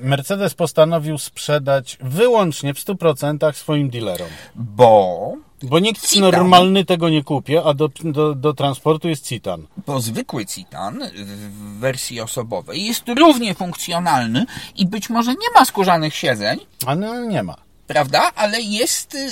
Mercedes 0.00 0.54
postanowił 0.54 1.18
sprzedać 1.18 1.98
wyłącznie 2.00 2.74
w 2.74 2.78
100% 2.78 3.52
swoim 3.52 3.90
dealerom. 3.90 4.28
Bo, 4.54 5.32
Bo 5.62 5.78
nikt 5.78 6.08
Citan. 6.08 6.30
normalny 6.30 6.84
tego 6.84 7.08
nie 7.08 7.24
kupi, 7.24 7.58
a 7.58 7.74
do, 7.74 7.88
do, 8.04 8.34
do 8.34 8.54
transportu 8.54 9.08
jest 9.08 9.26
Citan. 9.28 9.66
bo 9.86 10.00
zwykły 10.00 10.46
Citan 10.46 11.00
w 11.14 11.78
wersji 11.78 12.20
osobowej 12.20 12.84
jest 12.86 13.02
równie 13.08 13.54
funkcjonalny 13.54 14.46
i 14.76 14.86
być 14.86 15.10
może 15.10 15.30
nie 15.30 15.50
ma 15.54 15.64
skórzanych 15.64 16.14
siedzeń, 16.14 16.58
A 16.86 16.94
no 16.94 17.24
nie 17.24 17.42
ma. 17.42 17.56
Prawda? 17.90 18.32
Ale 18.34 18.60
jest 18.60 19.14
y, 19.14 19.18
y, 19.18 19.30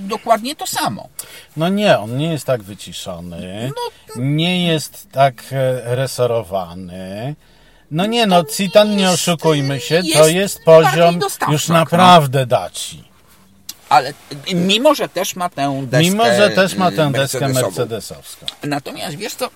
dokładnie 0.00 0.56
to 0.56 0.66
samo. 0.66 1.08
No 1.56 1.68
nie, 1.68 1.98
on 1.98 2.16
nie 2.16 2.32
jest 2.32 2.46
tak 2.46 2.62
wyciszony, 2.62 3.72
No 4.16 4.22
nie 4.22 4.66
jest 4.66 5.06
tak 5.12 5.42
e, 5.52 5.94
resorowany. 5.94 7.34
No 7.90 8.06
nie, 8.06 8.26
no 8.26 8.44
Citan, 8.44 8.96
nie 8.96 9.02
jest- 9.02 9.14
oszukujmy 9.14 9.80
się, 9.80 10.02
to 10.02 10.28
jest 10.28 10.34
jest 10.34 10.64
bardziej 10.64 11.02
poziom 11.02 11.20
już 11.52 11.68
no. 11.68 11.74
naprawdę 11.74 12.46
daci. 12.46 13.04
Ale 13.88 14.10
y, 14.50 14.54
mimo, 14.54 14.94
że 14.94 15.08
też 15.08 15.36
ma 15.36 15.48
tę 15.48 15.82
deskę 15.86 16.10
Mimo, 16.10 16.24
że 16.24 16.50
też 16.50 16.74
ma 16.74 16.90
y, 16.90 16.92
tę 16.92 17.12
deskę 17.12 17.48
mercedesowską. 17.48 18.46
Natomiast 18.62 19.16
wiesz 19.16 19.34
co, 19.34 19.50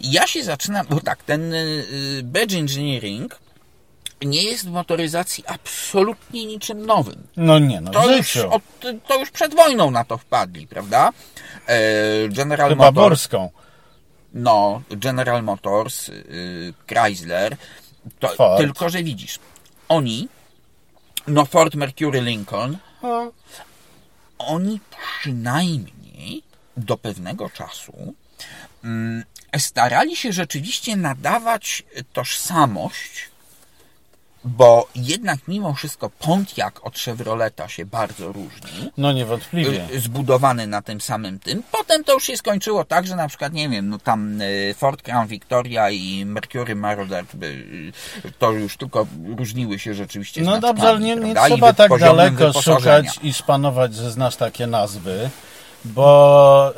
ja 0.00 0.26
się 0.26 0.44
zaczynam, 0.44 0.86
bo 0.90 1.00
tak, 1.00 1.22
ten 1.22 1.54
y, 1.54 2.20
badge 2.22 2.54
engineering 2.54 3.43
nie 4.22 4.42
jest 4.42 4.66
w 4.66 4.70
motoryzacji 4.70 5.44
absolutnie 5.46 6.46
niczym 6.46 6.86
nowym. 6.86 7.26
No 7.36 7.58
nie, 7.58 7.80
no 7.80 7.90
To 7.90 8.16
już, 8.16 8.36
od, 8.36 8.62
to 9.06 9.18
już 9.20 9.30
przed 9.30 9.54
wojną 9.54 9.90
na 9.90 10.04
to 10.04 10.18
wpadli, 10.18 10.66
prawda? 10.66 11.10
E, 11.66 12.28
General 12.28 12.68
Chyba 12.70 12.84
Motors, 12.84 12.94
borską. 13.08 13.50
no, 14.34 14.82
General 14.90 15.42
Motors, 15.42 16.08
y, 16.08 16.74
Chrysler, 16.88 17.56
to, 18.18 18.28
Ford. 18.28 18.58
tylko 18.60 18.88
że 18.88 19.02
widzisz, 19.02 19.38
oni, 19.88 20.28
no 21.26 21.44
Ford 21.46 21.74
Mercury 21.74 22.20
Lincoln, 22.20 22.76
O, 23.02 23.32
oni 24.38 24.80
przynajmniej 25.20 26.42
do 26.76 26.96
pewnego 26.96 27.50
czasu 27.50 28.14
mm, 28.84 29.24
starali 29.58 30.16
się 30.16 30.32
rzeczywiście 30.32 30.96
nadawać 30.96 31.82
tożsamość, 32.12 33.28
bo 34.44 34.88
jednak 34.94 35.38
mimo 35.48 35.74
wszystko 35.74 36.10
Pontiac 36.10 36.74
od 36.82 36.98
Chevroleta 36.98 37.68
się 37.68 37.86
bardzo 37.86 38.32
różni. 38.32 38.90
No 38.96 39.12
niewątpliwie. 39.12 39.86
y, 39.94 40.00
Zbudowany 40.00 40.66
na 40.66 40.82
tym 40.82 41.00
samym 41.00 41.38
tym. 41.38 41.62
Potem 41.72 42.04
to 42.04 42.12
już 42.14 42.24
się 42.24 42.36
skończyło 42.36 42.84
tak, 42.84 43.06
że 43.06 43.16
na 43.16 43.28
przykład, 43.28 43.52
nie 43.52 43.68
wiem, 43.68 43.88
no 43.88 43.98
tam 43.98 44.40
y, 44.40 44.74
Ford 44.78 45.02
Crown 45.02 45.26
Victoria 45.26 45.90
i 45.90 46.24
Mercury 46.26 46.74
Marauder 46.74 47.24
y, 47.42 47.92
to 48.38 48.52
już 48.52 48.76
tylko 48.76 49.06
różniły 49.36 49.78
się 49.78 49.94
rzeczywiście 49.94 50.42
No 50.42 50.60
dobrze, 50.60 50.88
ale 50.88 51.00
nie, 51.00 51.16
nie 51.16 51.34
trzeba 51.34 51.72
tak 51.72 51.98
daleko 51.98 52.62
szukać 52.62 53.06
i 53.22 53.32
szpanować, 53.32 53.94
że 53.94 54.10
znasz 54.10 54.36
takie 54.36 54.66
nazwy, 54.66 55.30
bo 55.84 56.72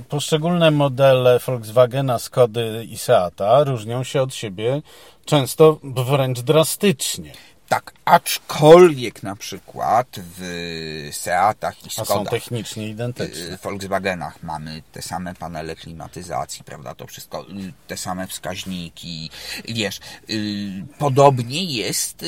y, 0.00 0.04
poszczególne 0.08 0.70
modele 0.70 1.38
Volkswagena, 1.46 2.18
Skody 2.18 2.86
i 2.90 2.98
Seata 2.98 3.64
różnią 3.64 4.04
się 4.04 4.22
od 4.22 4.34
siebie 4.34 4.82
często 5.30 5.78
wręcz 5.82 6.40
drastycznie. 6.40 7.32
Tak, 7.68 7.92
aczkolwiek 8.04 9.22
na 9.22 9.36
przykład 9.36 10.06
w 10.38 11.08
Seatach 11.12 11.84
i 11.84 11.86
A 11.86 11.90
są 11.90 12.04
Skodach, 12.04 12.30
technicznie 12.30 12.88
identyczne. 12.88 13.54
y, 13.54 13.56
Volkswagenach 13.56 14.42
mamy 14.42 14.82
te 14.92 15.02
same 15.02 15.34
panele 15.34 15.76
klimatyzacji, 15.76 16.64
prawda, 16.64 16.94
to 16.94 17.06
wszystko, 17.06 17.42
y, 17.42 17.72
te 17.86 17.96
same 17.96 18.26
wskaźniki, 18.26 19.30
wiesz, 19.68 20.00
y, 20.30 20.84
podobnie 20.98 21.64
jest 21.64 22.24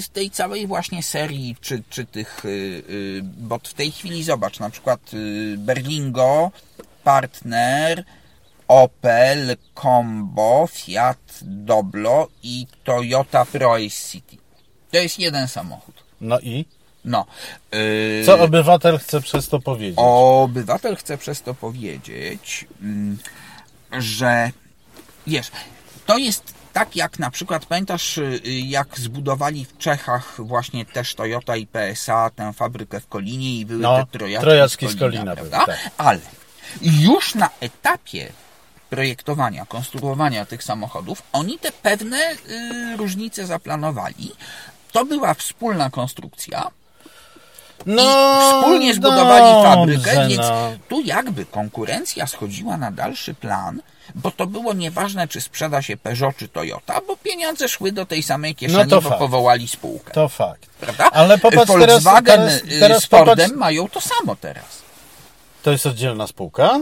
z 0.00 0.08
tej 0.08 0.30
całej 0.30 0.66
właśnie 0.66 1.02
serii, 1.02 1.56
czy, 1.60 1.82
czy 1.90 2.04
tych, 2.04 2.42
bo 3.22 3.58
w 3.58 3.74
tej 3.74 3.92
chwili 3.92 4.24
zobacz, 4.24 4.60
na 4.60 4.70
przykład 4.70 5.00
Berlingo, 5.58 6.50
Partner, 7.04 8.04
Opel, 8.68 9.56
Combo, 9.74 10.66
Fiat 10.72 11.38
Doblo 11.42 12.28
i 12.42 12.66
Toyota 12.84 13.44
ProAce 13.44 14.10
City. 14.10 14.36
To 14.90 14.96
jest 14.98 15.18
jeden 15.18 15.48
samochód. 15.48 15.94
No 16.20 16.40
i? 16.40 16.64
No. 17.04 17.26
Yy, 17.72 18.22
Co 18.26 18.38
obywatel 18.40 18.98
chce 18.98 19.20
przez 19.20 19.48
to 19.48 19.60
powiedzieć? 19.60 19.98
Obywatel 19.98 20.96
chce 20.96 21.18
przez 21.18 21.42
to 21.42 21.54
powiedzieć, 21.54 22.66
mm, 22.82 23.18
że 23.98 24.50
wiesz, 25.26 25.50
to 26.06 26.18
jest 26.18 26.54
tak 26.72 26.96
jak 26.96 27.18
na 27.18 27.30
przykład 27.30 27.66
pamiętasz, 27.66 28.18
y, 28.18 28.40
jak 28.44 28.98
zbudowali 28.98 29.64
w 29.64 29.78
Czechach 29.78 30.34
właśnie 30.38 30.86
też 30.86 31.14
Toyota 31.14 31.56
i 31.56 31.66
PSA 31.66 32.30
tę 32.30 32.52
fabrykę 32.52 33.00
w 33.00 33.06
Kolinie 33.08 33.54
i 33.54 33.66
były 33.66 33.80
No, 33.80 33.96
te 33.96 34.18
trojaki, 34.18 34.44
trojacki 34.44 34.88
z 34.88 34.90
z 34.90 34.98
Kolina, 34.98 35.24
Kolina 35.24 35.36
prawda? 35.36 35.66
tak. 35.66 35.90
Ale 35.98 36.20
już 36.82 37.34
na 37.34 37.50
etapie 37.60 38.32
projektowania, 38.90 39.66
konstruowania 39.66 40.44
tych 40.46 40.62
samochodów, 40.62 41.22
oni 41.32 41.58
te 41.58 41.72
pewne 41.72 42.16
y, 42.32 42.96
różnice 42.96 43.46
zaplanowali. 43.46 44.32
To 44.92 45.04
była 45.04 45.34
wspólna 45.34 45.90
konstrukcja, 45.90 46.70
No, 47.86 48.02
i 48.02 48.06
wspólnie 48.60 48.94
zbudowali 48.94 49.44
dobrze, 49.54 49.68
fabrykę, 49.74 50.28
więc 50.28 50.36
no. 50.40 50.70
tu 50.88 51.00
jakby 51.00 51.44
konkurencja 51.46 52.26
schodziła 52.26 52.76
na 52.76 52.90
dalszy 52.90 53.34
plan, 53.34 53.82
bo 54.14 54.30
to 54.30 54.46
było 54.46 54.74
nieważne, 54.74 55.28
czy 55.28 55.40
sprzeda 55.40 55.82
się 55.82 55.96
Peugeot 55.96 56.36
czy 56.36 56.48
Toyota, 56.48 57.00
bo 57.06 57.16
pieniądze 57.16 57.68
szły 57.68 57.92
do 57.92 58.06
tej 58.06 58.22
samej 58.22 58.54
kieszeni, 58.54 58.78
No 58.84 58.90
to 58.90 59.02
bo 59.02 59.08
fakt. 59.08 59.18
powołali 59.20 59.68
spółkę. 59.68 60.12
To 60.14 60.28
fakt. 60.28 60.66
Prawda? 60.66 61.10
Ale 61.10 61.38
popatrz 61.38 61.72
teraz, 61.72 62.02
Volkswagen 62.02 62.40
teraz, 62.40 62.62
y, 62.62 62.80
teraz 62.80 63.02
z 63.02 63.06
Fordem 63.06 63.36
popatrz, 63.36 63.52
mają 63.52 63.88
to 63.88 64.00
samo 64.00 64.36
teraz. 64.36 64.82
to 65.62 65.70
jest 65.70 65.86
oddzielna 65.86 66.26
spółka? 66.26 66.80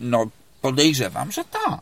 No, 0.00 0.26
podejrzewam, 0.70 1.32
że 1.32 1.44
tak. 1.44 1.80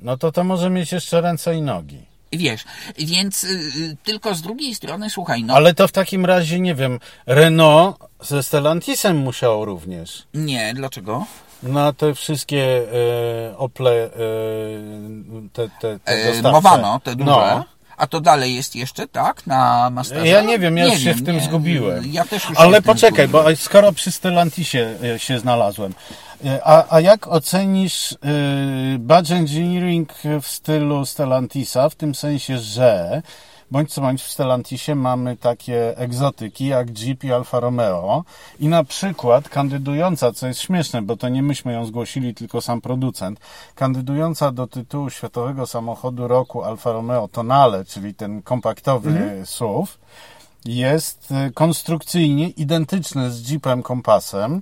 No 0.00 0.16
to 0.16 0.32
to 0.32 0.44
może 0.44 0.70
mieć 0.70 0.92
jeszcze 0.92 1.20
ręce 1.20 1.54
i 1.56 1.62
nogi. 1.62 1.98
Wiesz, 2.32 2.64
więc 2.98 3.44
y, 3.44 3.48
y, 3.76 3.96
tylko 4.04 4.34
z 4.34 4.42
drugiej 4.42 4.74
strony, 4.74 5.10
słuchaj, 5.10 5.44
no 5.44 5.54
Ale 5.54 5.74
to 5.74 5.88
w 5.88 5.92
takim 5.92 6.26
razie, 6.26 6.60
nie 6.60 6.74
wiem, 6.74 7.00
Renault 7.26 7.96
ze 8.20 8.42
Stellantisem 8.42 9.16
musiało 9.16 9.64
również. 9.64 10.22
nie, 10.34 10.74
dlaczego? 10.74 11.24
Na 11.62 11.92
te 11.92 12.14
wszystkie 12.14 12.82
e, 13.50 13.56
Ople, 13.58 14.04
e, 14.04 14.08
te, 15.52 15.68
te, 15.80 15.98
te 15.98 16.12
E. 16.12 16.42
Mowano, 16.42 17.00
te 17.04 17.16
duże. 17.16 17.30
No. 17.30 17.64
A 17.96 18.06
to 18.06 18.20
dalej 18.20 18.54
jest 18.54 18.76
jeszcze, 18.76 19.08
tak? 19.08 19.46
Na 19.46 19.90
Masterze? 19.90 20.26
Ja 20.28 20.40
nie 20.40 20.58
wiem, 20.58 20.76
ja 20.76 20.84
już 20.84 20.94
się 20.98 21.04
wiem, 21.04 21.18
w 21.18 21.24
tym 21.24 21.36
nie. 21.36 21.42
zgubiłem. 21.42 22.04
Ja 22.12 22.24
też 22.24 22.44
już 22.48 22.52
się 22.58 22.64
Ale 22.64 22.82
poczekaj, 22.82 23.28
zgubiłem. 23.28 23.54
bo 23.56 23.62
skoro 23.62 23.92
przy 23.92 24.10
Stellantisie 24.12 24.94
e, 25.14 25.18
się 25.18 25.38
znalazłem, 25.38 25.94
a, 26.64 26.84
a 26.90 27.00
jak 27.00 27.26
ocenisz 27.26 28.12
y, 28.12 28.16
badge 28.98 29.30
engineering 29.30 30.12
w 30.42 30.46
stylu 30.46 31.06
Stellantisa, 31.06 31.88
w 31.88 31.94
tym 31.94 32.14
sensie, 32.14 32.58
że 32.58 33.22
bądź 33.70 33.92
co 33.92 34.00
bądź 34.00 34.22
w 34.22 34.30
Stellantisie 34.30 34.94
mamy 34.94 35.36
takie 35.36 35.98
egzotyki 35.98 36.66
jak 36.66 36.98
Jeep 36.98 37.24
i 37.24 37.32
Alfa 37.32 37.60
Romeo 37.60 38.24
i 38.60 38.68
na 38.68 38.84
przykład 38.84 39.48
kandydująca, 39.48 40.32
co 40.32 40.46
jest 40.46 40.60
śmieszne, 40.60 41.02
bo 41.02 41.16
to 41.16 41.28
nie 41.28 41.42
myśmy 41.42 41.72
ją 41.72 41.86
zgłosili, 41.86 42.34
tylko 42.34 42.60
sam 42.60 42.80
producent, 42.80 43.40
kandydująca 43.74 44.52
do 44.52 44.66
tytułu 44.66 45.10
światowego 45.10 45.66
samochodu 45.66 46.28
roku 46.28 46.64
Alfa 46.64 46.92
Romeo 46.92 47.28
Tonale, 47.28 47.84
czyli 47.84 48.14
ten 48.14 48.42
kompaktowy 48.42 49.42
SUV, 49.44 49.92
jest 50.64 51.32
e, 51.32 51.50
konstrukcyjnie 51.50 52.48
identyczny 52.48 53.30
z 53.30 53.50
Jeepem 53.50 53.82
Kompasem, 53.82 54.54
e, 54.54 54.60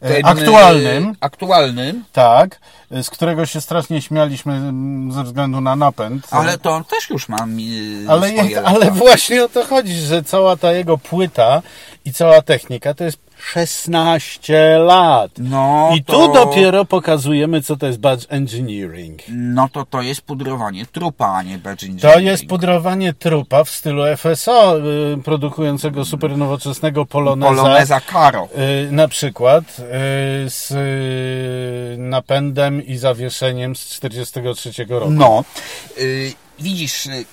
Ten, 0.00 0.26
aktualnym, 0.26 1.04
y, 1.08 1.14
Aktualnym, 1.20 2.04
tak, 2.12 2.60
e, 2.90 3.02
z 3.02 3.10
którego 3.10 3.46
się 3.46 3.60
strasznie 3.60 4.02
śmialiśmy 4.02 4.52
mm, 4.52 5.12
ze 5.12 5.24
względu 5.24 5.60
na 5.60 5.76
napęd. 5.76 6.26
ale 6.30 6.58
to 6.58 6.84
też 6.90 7.10
już 7.10 7.28
mam 7.28 7.58
y, 7.58 8.06
ale, 8.08 8.32
ale 8.64 8.90
właśnie 8.90 9.44
o 9.44 9.48
to 9.48 9.64
chodzi, 9.64 9.94
że 9.94 10.22
cała 10.22 10.56
ta 10.56 10.72
jego 10.72 10.98
płyta 10.98 11.62
i 12.04 12.12
cała 12.12 12.42
technika 12.42 12.94
to 12.94 13.04
jest 13.04 13.25
16 13.38 14.78
lat. 14.78 15.30
No 15.38 15.90
I 15.96 16.04
to, 16.04 16.12
tu 16.12 16.32
dopiero 16.32 16.84
pokazujemy, 16.84 17.62
co 17.62 17.76
to 17.76 17.86
jest 17.86 17.98
badge 17.98 18.26
engineering. 18.28 19.20
No 19.28 19.68
to 19.68 19.86
to 19.86 20.02
jest 20.02 20.20
pudrowanie 20.22 20.86
trupa, 20.86 21.26
a 21.26 21.42
nie 21.42 21.58
badge 21.58 21.80
To 21.80 21.86
engineering. 21.86 22.24
jest 22.26 22.46
pudrowanie 22.46 23.12
trupa 23.14 23.64
w 23.64 23.70
stylu 23.70 24.02
FSO, 24.16 24.78
y, 24.78 25.22
produkującego 25.24 26.04
super 26.04 26.38
nowoczesnego 26.38 27.06
Poloneza. 27.06 27.54
Poloneza 27.54 28.00
Caro. 28.12 28.48
Y, 28.88 28.92
na 28.92 29.08
przykład 29.08 29.64
y, 29.64 29.82
z 30.50 30.70
y, 30.70 31.98
napędem 31.98 32.86
i 32.86 32.96
zawieszeniem 32.96 33.76
z 33.76 33.86
43 33.86 34.72
roku. 34.88 35.10
No, 35.10 35.44
y, 35.98 36.32
widzisz, 36.58 37.06
y, 37.06 37.24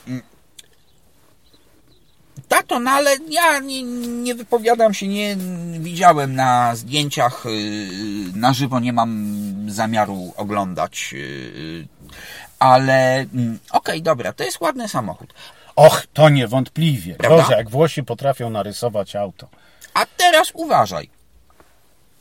tato, 2.47 2.79
no 2.79 2.91
ale 2.91 3.15
ja 3.29 3.59
nie, 3.59 3.83
nie 4.23 4.35
wypowiadam 4.35 4.93
się, 4.93 5.07
nie 5.07 5.35
widziałem 5.79 6.35
na 6.35 6.75
zdjęciach 6.75 7.45
y, 7.45 7.89
na 8.35 8.53
żywo, 8.53 8.79
nie 8.79 8.93
mam 8.93 9.35
zamiaru 9.67 10.33
oglądać, 10.37 11.09
y, 11.13 11.87
ale 12.59 13.19
mm, 13.19 13.59
okej, 13.71 14.01
dobra, 14.01 14.33
to 14.33 14.43
jest 14.43 14.61
ładny 14.61 14.89
samochód. 14.89 15.33
Och, 15.75 16.03
to 16.13 16.29
niewątpliwie. 16.29 17.15
Prawda? 17.15 17.43
Boże, 17.43 17.57
jak 17.57 17.69
Włosi 17.69 18.03
potrafią 18.03 18.49
narysować 18.49 19.15
auto. 19.15 19.47
A 19.93 20.05
teraz 20.17 20.51
uważaj. 20.53 21.09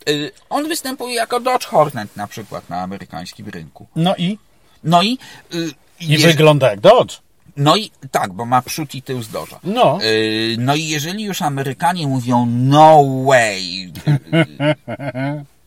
Y, 0.09 0.31
On 0.51 0.69
występuje 0.69 1.15
jako 1.15 1.41
Dodge 1.41 1.65
Hornet 1.67 2.17
na 2.17 2.27
przykład 2.27 2.69
na 2.69 2.81
amerykańskim 2.81 3.49
rynku. 3.49 3.87
No 3.97 4.15
i? 4.17 4.39
No 4.85 5.03
i... 5.03 5.19
y, 5.55 5.71
I 6.01 6.09
jeż- 6.19 6.23
wygląda 6.27 6.71
jak 6.71 6.81
Dodge. 6.81 7.15
No 7.57 7.77
i 7.77 7.91
tak, 8.11 8.33
bo 8.33 8.45
ma 8.45 8.63
przód 8.63 8.95
i 8.95 9.03
tył 9.03 9.23
z 9.23 9.29
Dodge'a. 9.29 9.59
No. 9.65 9.99
Yy, 10.03 10.57
no 10.59 10.75
i 10.75 10.89
jeżeli 10.89 11.25
już 11.25 11.43
Amerykanie 11.43 12.07
mówią 12.07 12.47
no 12.49 13.05
way 13.27 13.83
yy, 13.83 13.93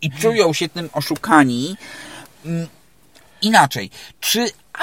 i 0.01 0.11
czują 0.11 0.53
się 0.53 0.69
tym 0.69 0.89
oszukani, 0.93 1.75
mm, 2.45 2.67
inaczej, 3.41 3.89
czy 4.19 4.39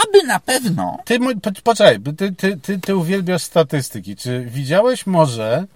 aby 0.07 0.23
na 0.27 0.41
pewno, 0.41 0.99
Ty, 1.05 1.19
po- 1.19 1.53
poczekaj, 1.65 1.99
ty, 2.17 2.33
ty, 2.33 2.57
ty, 2.57 2.79
ty 2.79 2.97
uwielbiasz 2.97 3.43
statystyki. 3.43 4.17
Czy 4.17 4.45
widziałeś 4.51 5.07
może, 5.07 5.67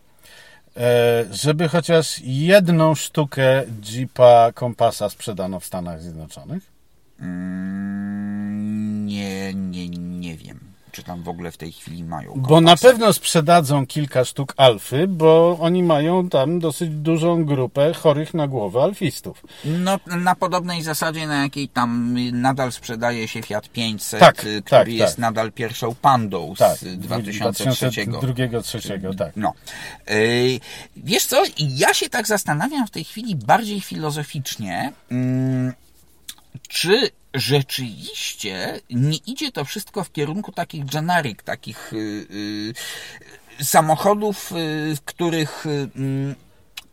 e, 0.76 1.24
żeby 1.30 1.68
chociaż 1.68 2.18
jedną 2.24 2.94
sztukę 2.94 3.64
Jeepa 3.84 4.52
Kompasa 4.54 5.08
sprzedano 5.10 5.60
w 5.60 5.64
Stanach 5.64 6.02
Zjednoczonych? 6.02 6.62
mm, 7.20 9.06
nie, 9.06 9.54
nie, 9.54 9.88
nie 9.88 10.36
wiem, 10.36 10.60
czy 10.96 11.02
tam 11.02 11.22
w 11.22 11.28
ogóle 11.28 11.52
w 11.52 11.56
tej 11.56 11.72
chwili 11.72 12.04
mają 12.04 12.32
Bo 12.36 12.60
na 12.60 12.76
pewno 12.76 13.12
sprzedadzą 13.12 13.86
kilka 13.86 14.24
sztuk 14.24 14.54
alfy, 14.56 15.06
bo 15.08 15.58
oni 15.60 15.82
mają 15.82 16.28
tam 16.28 16.58
dosyć 16.58 16.90
dużą 16.90 17.44
grupę 17.44 17.92
chorych 17.94 18.34
na 18.34 18.48
głowę 18.48 18.82
alfistów. 18.82 19.42
No, 19.64 20.00
na 20.06 20.34
podobnej 20.34 20.82
zasadzie, 20.82 21.26
na 21.26 21.42
jakiej 21.42 21.68
tam 21.68 22.16
y, 22.16 22.32
nadal 22.32 22.72
sprzedaje 22.72 23.28
się 23.28 23.42
Fiat 23.42 23.68
500, 23.68 24.20
Tak, 24.20 24.44
y, 24.44 24.62
tak, 24.62 24.80
który 24.80 24.92
jest 24.92 25.12
tak. 25.12 25.18
nadal 25.18 25.52
pierwszą 25.52 25.94
pandą 25.94 26.54
z 26.54 26.58
Tak, 26.58 26.78
2003. 26.98 27.86
2002-2003, 27.86 29.16
tak. 29.16 29.32
No. 29.36 29.52
Yy, 30.08 30.60
Wiesz 30.96 31.26
co, 31.26 31.42
ja 31.58 31.94
się 31.94 32.08
tak 32.08 32.26
zastanawiam 32.26 32.86
w 32.86 32.90
tej 32.90 33.04
chwili 33.04 33.36
bardziej 33.36 33.80
filozoficznie, 33.80 34.92
mm, 35.10 35.72
czy 36.68 37.10
rzeczywiście 37.36 38.80
nie 38.90 39.16
idzie 39.16 39.52
to 39.52 39.64
wszystko 39.64 40.04
w 40.04 40.12
kierunku 40.12 40.52
takich 40.52 40.84
generic, 40.84 41.38
takich 41.44 41.92
yy, 41.92 42.26
yy, 43.58 43.64
samochodów, 43.64 44.50
yy, 44.50 44.96
w 44.96 45.00
których 45.04 45.66
mm, 45.66 46.34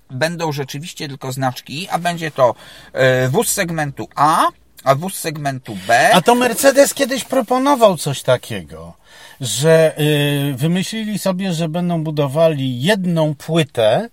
będą 0.10 0.51
rzeczywiście 0.51 1.08
tylko 1.08 1.32
znaczki, 1.32 1.88
a 1.89 1.99
będzie 1.99 2.32
to 2.32 2.56
yy, 2.93 3.29
wóz 3.29 3.51
segmentu 3.51 4.08
A, 4.15 4.47
a 4.84 4.95
wóz 4.95 5.15
segmentu 5.15 5.77
B. 5.88 6.10
A 6.13 6.21
to 6.21 6.36
Mercedes 6.36 6.93
kiedyś 6.93 7.23
proponował 7.23 7.97
coś 7.97 8.21
takiego, 8.21 8.93
że 9.41 9.99
y, 9.99 10.53
wymyślili 10.58 11.19
sobie, 11.19 11.53
że 11.53 11.69
będą 11.69 12.03
budowali 12.03 12.82
jedną 12.82 13.36
płytę, 13.36 14.10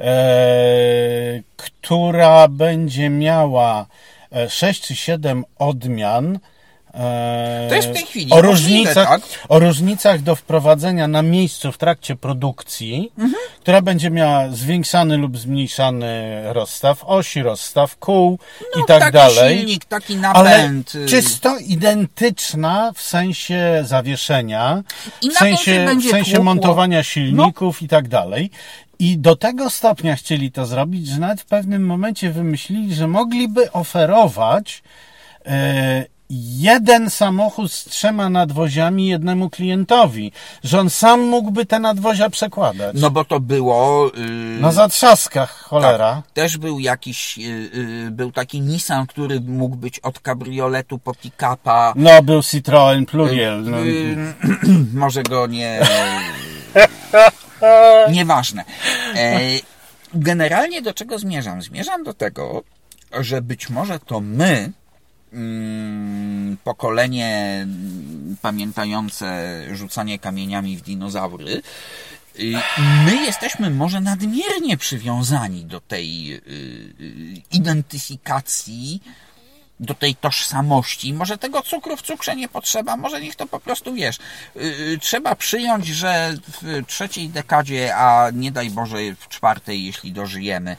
e, 0.00 1.42
która 1.56 2.48
będzie 2.48 3.10
miała 3.10 3.86
e, 4.32 4.50
6 4.50 4.82
czy 4.82 4.96
7 4.96 5.44
odmian. 5.58 6.38
e, 6.94 7.66
To 7.68 7.74
jest 7.74 7.88
w 7.88 7.92
tej 7.92 8.06
chwili 8.06 8.32
o 8.32 8.40
różnicach, 8.42 9.08
tak? 9.08 9.22
o 9.48 9.58
różnicach 9.58 10.22
do 10.22 10.36
wprowadzenia 10.36 11.08
na 11.08 11.22
miejscu 11.22 11.72
w 11.72 11.78
trakcie 11.78 12.16
produkcji, 12.16 13.12
Mhm. 13.18 13.34
która 13.60 13.82
będzie 13.82 14.10
miała 14.10 14.48
zwiększany 14.48 15.16
lub 15.16 15.38
zmniejszany 15.38 16.40
rozstaw 16.52 17.04
osi, 17.04 17.42
rozstaw 17.42 17.96
kół 17.96 18.38
i 18.60 18.80
tak 18.86 18.88
No, 18.88 18.98
taki 19.00 19.12
dalej. 19.12 19.58
silnik, 19.58 19.84
taki 19.84 20.18
Ale 20.32 20.50
napęd. 20.58 20.94
y, 20.94 21.06
czysto 21.06 21.58
identyczna 21.58 22.92
w 22.94 23.02
sensie 23.02 23.82
zawieszenia, 23.84 24.82
I 25.22 25.30
w 25.30 25.34
sensie, 25.34 25.86
w 26.06 26.10
sensie 26.10 26.38
montowania 26.42 27.02
silników 27.02 27.82
i 27.82 27.88
tak 27.88 28.08
dalej. 28.08 28.50
I 28.98 29.18
do 29.18 29.36
tego 29.36 29.70
stopnia 29.70 30.16
chcieli 30.16 30.52
to 30.52 30.66
zrobić, 30.66 31.06
że 31.08 31.20
nawet 31.20 31.40
w 31.40 31.44
pewnym 31.44 31.86
momencie 31.86 32.30
wymyślili, 32.30 32.94
że 32.94 33.08
mogliby 33.08 33.72
oferować 33.72 34.82
e, 35.46 36.04
jeden 36.30 37.10
samochód 37.10 37.72
z 37.72 37.84
trzema 37.84 38.28
nadwoziami 38.28 39.06
jednemu 39.08 39.50
klientowi, 39.50 40.32
że 40.64 40.80
on 40.80 40.90
sam 40.90 41.20
mógłby 41.20 41.66
te 41.66 41.78
nadwozia 41.78 42.30
przekładać. 42.30 42.96
No 43.00 43.10
bo 43.10 43.24
to 43.24 43.40
było. 43.40 44.10
Yy, 44.16 44.60
Na 44.60 44.72
zatrzaskach, 44.72 45.50
cholera. 45.62 46.14
tak, 46.26 46.30
też 46.34 46.58
był 46.58 46.80
jakiś. 46.80 47.38
Yy, 47.38 48.08
był 48.10 48.32
taki 48.32 48.60
Nissan, 48.60 49.06
który 49.06 49.40
mógł 49.40 49.76
być 49.76 50.00
od 50.00 50.20
kabrioletu 50.20 50.98
po 50.98 51.12
pick-upa. 51.14 51.92
No, 51.96 52.22
był 52.22 52.40
Citroën 52.40 53.06
Pluriel. 53.06 53.62
No, 53.70 53.78
Yy, 53.78 54.16
może 54.94 55.22
go 55.22 55.46
nie. 55.46 55.80
Nieważne. 58.10 58.64
E, 59.14 59.40
generalnie 60.14 60.82
do 60.82 60.94
czego 60.94 61.18
zmierzam? 61.18 61.62
Zmierzam 61.62 62.04
do 62.04 62.14
tego, 62.14 62.62
że 63.20 63.42
być 63.42 63.70
może 63.70 63.98
to 64.00 64.20
my, 64.20 64.72
mm, 65.32 66.56
pokolenie 66.64 67.58
mm, 67.62 68.36
pamiętające 68.42 69.62
rzucanie 69.72 70.18
kamieniami 70.18 70.76
w 70.76 70.82
dinozaury, 70.82 71.62
Y, 72.40 72.54
My 73.04 73.16
jesteśmy 73.16 73.70
może 73.70 74.00
nadmiernie 74.00 74.76
przywiązani 74.76 75.64
do 75.64 75.80
tej 75.80 76.32
y, 76.32 76.36
y, 77.00 77.42
identyfikacji, 77.52 79.02
do 79.80 79.94
tej 79.94 80.14
tożsamości. 80.14 81.14
Może 81.14 81.38
tego 81.38 81.62
cukru 81.62 81.96
w 81.96 82.02
cukrze 82.02 82.36
nie 82.36 82.48
potrzeba, 82.48 82.96
może 82.96 83.20
niech 83.20 83.36
to 83.36 83.46
po 83.46 83.60
prostu 83.60 83.94
wiesz. 83.94 84.18
y, 84.56 84.98
Trzeba 85.00 85.34
przyjąć, 85.34 85.86
że 85.86 86.34
w 86.62 86.82
trzeciej 86.86 87.28
dekadzie, 87.28 87.96
a 87.96 88.30
nie 88.30 88.52
daj 88.52 88.70
Boże 88.70 88.96
w 89.20 89.28
czwartej, 89.28 89.86
jeśli 89.86 90.12
dożyjemy, 90.12 90.76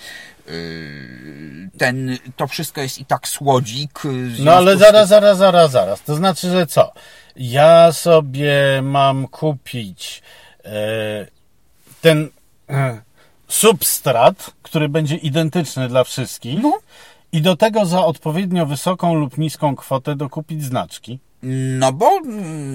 y, 0.47 1.69
ten, 1.77 2.17
to 2.35 2.47
wszystko 2.47 2.81
jest 2.81 2.99
i 2.99 3.05
tak 3.05 3.27
słodzik. 3.27 4.05
y, 4.05 4.29
No 4.39 4.51
ale 4.53 4.77
zaraz, 4.77 5.09
zaraz, 5.09 5.37
zaraz, 5.37 5.71
zaraz. 5.71 6.01
To 6.01 6.15
znaczy, 6.15 6.49
że 6.49 6.67
co? 6.67 6.93
Ja 7.35 7.91
sobie 7.91 8.81
mam 8.83 9.27
kupić 9.27 10.21
e, 10.65 10.71
ten 12.01 12.29
e, 12.69 13.01
substrat, 13.47 14.51
który 14.63 14.89
będzie 14.89 15.15
identyczny 15.15 15.87
dla 15.87 16.03
wszystkich 16.03 16.59
No. 16.61 16.79
I 17.37 17.41
do 17.41 17.55
tego 17.55 17.85
za 17.85 18.05
odpowiednio 18.05 18.65
wysoką 18.65 19.13
lub 19.13 19.37
niską 19.37 19.75
kwotę 19.75 20.15
dokupić 20.15 20.63
znaczki. 20.63 21.19
No 21.79 21.93
bo. 21.93 22.21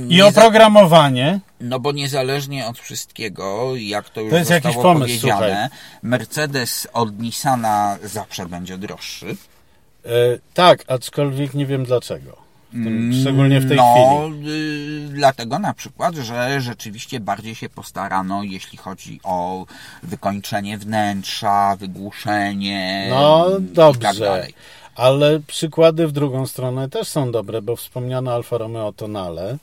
I 0.08 0.22
oprogramowanie. 0.22 1.40
No 1.60 1.80
bo 1.80 1.92
niezależnie 1.92 2.66
od 2.66 2.78
wszystkiego, 2.78 3.76
jak 3.76 4.10
to 4.10 4.20
już 4.20 4.30
To 4.30 4.36
jest 4.36 4.50
zostało 4.50 4.72
jakiś 4.72 4.82
pomysł, 4.82 5.20
powiedziane, 5.20 5.70
Mercedes 6.02 6.88
od 6.92 7.20
Nissana 7.20 7.98
zawsze 8.02 8.46
będzie 8.46 8.78
droższy. 8.78 9.26
E, 9.26 10.08
tak, 10.54 10.84
aczkolwiek 10.86 11.54
nie 11.54 11.66
wiem 11.66 11.84
dlaczego. 11.84 12.41
Tym, 12.72 13.12
szczególnie 13.20 13.60
w 13.60 13.68
tej 13.68 13.76
no, 13.76 13.94
chwili. 13.94 14.50
y, 14.50 15.08
dlatego 15.08 15.58
na 15.58 15.74
przykład, 15.74 16.14
że 16.14 16.60
rzeczywiście 16.60 17.20
bardziej 17.20 17.54
się 17.54 17.68
postarano, 17.68 18.42
jeśli 18.42 18.78
chodzi 18.78 19.20
o 19.24 19.66
wykończenie 20.02 20.78
wnętrza, 20.78 21.76
wygłuszenie 21.76 23.06
No 23.10 23.46
i 23.48 23.52
tak 23.52 23.72
dobrze, 23.72 24.24
dalej. 24.24 24.54
ale 24.94 25.40
przykłady 25.40 26.06
w 26.06 26.12
drugą 26.12 26.46
stronę 26.46 26.88
też 26.88 27.08
są 27.08 27.32
dobre, 27.32 27.62
bo 27.62 27.76
wspomniana 27.76 28.34
Alfa 28.34 28.58
Romeo 28.58 28.92
Tonale 28.92 29.56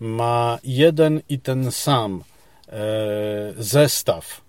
ma 0.00 0.58
jeden 0.64 1.20
i 1.28 1.38
ten 1.38 1.72
sam 1.72 2.22
e, 2.68 2.72
zestaw 3.58 4.40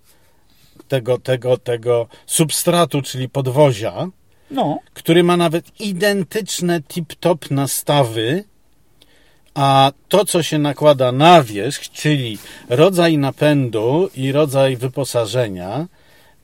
tego, 0.88 1.18
tego, 1.18 1.56
tego 1.58 2.06
substratu, 2.26 3.02
czyli 3.02 3.28
podwozia, 3.28 4.08
No, 4.50 4.78
który 4.94 5.24
ma 5.24 5.36
nawet 5.36 5.80
identyczne 5.80 6.80
tip-top 6.80 7.50
nastawy, 7.50 8.44
a 9.54 9.92
to, 10.08 10.24
co 10.24 10.42
się 10.42 10.58
nakłada 10.58 11.12
na 11.12 11.42
wierzch, 11.42 11.90
czyli 11.90 12.38
rodzaj 12.68 13.18
napędu 13.18 14.10
i 14.16 14.32
rodzaj 14.32 14.76
wyposażenia, 14.76 15.86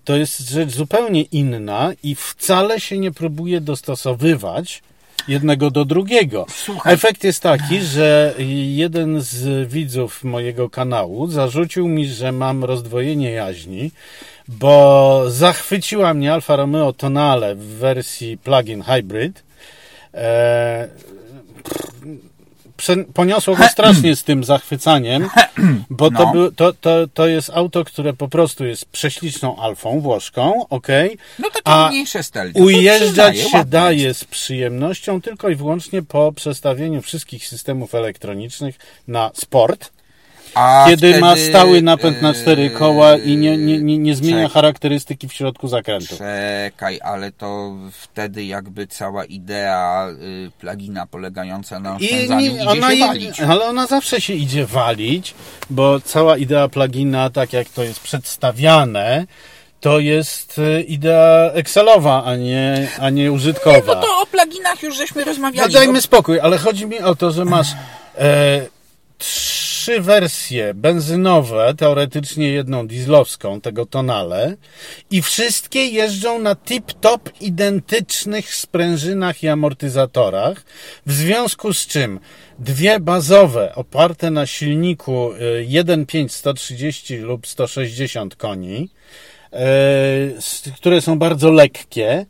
to 0.05 0.17
jest 0.17 0.41
rzecz 0.41 0.71
zupełnie 0.71 1.23
inna 1.23 1.93
i 2.03 2.15
wcale 2.15 2.81
się 2.81 2.99
nie 2.99 3.13
próbuje 3.13 3.61
dostosowywać 3.61 4.83
jednego 5.29 5.71
do 5.71 5.85
drugiego. 5.85 6.47
Słuchaj. 6.49 6.95
Efekt 6.95 7.25
jest 7.25 7.43
taki, 7.43 7.81
że 7.81 8.35
jeden 8.67 9.21
z 9.21 9.69
widzów 9.73 10.25
mojego 10.25 10.71
kanału 10.71 11.27
zarzucił 11.27 11.89
mi, 11.89 12.07
że 12.07 12.33
mam 12.33 12.65
rozdwojenie 12.65 13.31
jaźni, 13.31 13.91
bo 14.49 15.25
zachwyciła 15.29 16.15
mnie 16.15 16.33
Alfa 16.33 16.57
Romeo 16.57 16.93
Tonale 16.93 17.55
w 17.55 17.65
wersji 17.65 18.39
plug-in 18.39 18.83
hybrid. 18.83 19.43
E, 20.15 20.89
prze- 21.65 22.34
poniosło 23.15 23.57
go 23.57 23.69
strasznie 23.69 24.17
z 24.17 24.25
tym 24.25 24.45
zachwycaniem, 24.45 25.29
bo 25.91 26.11
to, 26.11 26.25
No. 26.25 26.33
był, 26.33 26.53
to, 26.53 26.73
to, 26.73 26.91
to 27.15 27.27
jest 27.27 27.51
auto, 27.55 27.85
które 27.85 28.13
po 28.13 28.29
prostu 28.29 28.65
jest 28.65 28.85
prześliczną 28.87 29.57
alfą 29.57 30.01
włoszką, 30.01 30.67
ok? 30.69 30.89
no 31.39 31.51
takie 31.51 31.63
A 31.65 31.89
mniejsze 31.89 32.23
stelnie. 32.23 32.63
Ujeżdżać 32.63 33.39
się 33.39 33.65
daje 33.65 34.15
z 34.15 34.25
przyjemnością 34.25 35.21
tylko 35.23 35.49
i 35.49 35.55
wyłącznie 35.55 36.03
po 36.03 36.33
przestawieniu 36.33 37.03
wszystkich 37.03 37.47
systemów 37.49 37.95
elektronicznych 37.95 38.79
na 39.09 39.31
sport, 39.35 39.94
A 40.55 40.85
kiedy 40.89 41.21
ma 41.21 41.33
wtedy, 41.35 41.49
stały 41.51 41.83
napęd 41.83 42.23
na 42.23 42.35
cztery 42.35 42.71
koła 42.71 43.17
i 43.17 43.37
nie, 43.37 43.57
nie, 43.57 43.79
nie, 43.81 43.99
nie 43.99 44.15
zmienia 44.15 44.37
czekaj. 44.37 44.51
charakterystyki 44.55 45.29
w 45.29 45.33
środku 45.33 45.69
zakrętu. 45.69 46.17
Czekaj, 46.19 47.01
ale 47.05 47.33
to 47.33 47.75
wtedy 47.93 48.45
jakby 48.45 48.87
cała 48.87 49.25
idea 49.25 50.09
y, 50.11 50.51
plugina 50.61 51.07
polegająca 51.07 51.81
na 51.81 51.93
I 52.01 52.05
oszczędzaniu 52.05 52.41
nie, 52.41 52.47
idzie 52.57 52.71
ona 52.71 52.91
się 52.95 53.07
walić. 53.07 53.41
ale 53.41 53.65
ona 53.65 53.87
zawsze 53.87 54.21
się 54.21 54.33
idzie 54.35 54.67
walić, 54.67 55.35
bo 55.71 56.01
cała 56.01 56.37
idea 56.37 56.69
plugina, 56.69 57.31
tak 57.31 57.53
jak 57.53 57.69
to 57.69 57.83
jest 57.83 58.01
przedstawiane, 58.01 59.27
to 59.81 59.99
jest 59.99 60.59
e, 60.59 60.81
idea 60.81 61.51
Excelowa, 61.53 62.25
a 62.25 62.37
nie, 62.37 62.89
a 63.01 63.11
nie 63.11 63.33
użytkowa. 63.33 63.95
No 63.95 63.95
to 63.95 64.21
o 64.23 64.27
pluginach 64.27 64.83
już 64.83 64.97
żeśmy 64.97 65.21
No 65.23 65.27
rozmawiali. 65.27 65.75
dajmy 65.75 65.93
bo- 65.93 66.01
spokój, 66.01 66.41
ale 66.41 66.59
chodzi 66.59 66.87
mi 66.87 66.99
o 67.01 67.15
to, 67.15 67.31
że 67.31 67.45
masz 67.45 67.69
e, 68.19 68.61
trzy 69.19 69.74
wersje 70.01 70.75
benzynowe, 70.75 71.75
teoretycznie 71.77 72.49
jedną 72.49 72.87
dieslowską, 72.87 73.61
tego 73.61 73.87
tonale 73.87 74.57
i 75.11 75.23
wszystkie 75.23 75.87
jeżdżą 75.87 76.39
na 76.39 76.55
tip-top 76.55 77.19
identycznych 77.41 78.55
sprężynach 78.55 79.43
i 79.43 79.49
amortyzatorach, 79.49 80.65
w 81.07 81.13
związku 81.13 81.75
z 81.75 81.87
czym 81.87 82.21
dwie 82.59 83.01
bazowe 83.01 83.75
oparte 83.75 84.31
na 84.31 84.47
silniku 84.47 85.33
e, 85.33 85.65
1.5 85.85 86.29
130 86.29 87.17
lub 87.17 87.47
160 87.47 88.37
koni, 88.37 88.89
s- 90.39 90.63
które 90.77 91.01
są 91.01 91.19
bardzo 91.19 91.51
lekkie, 91.51 92.27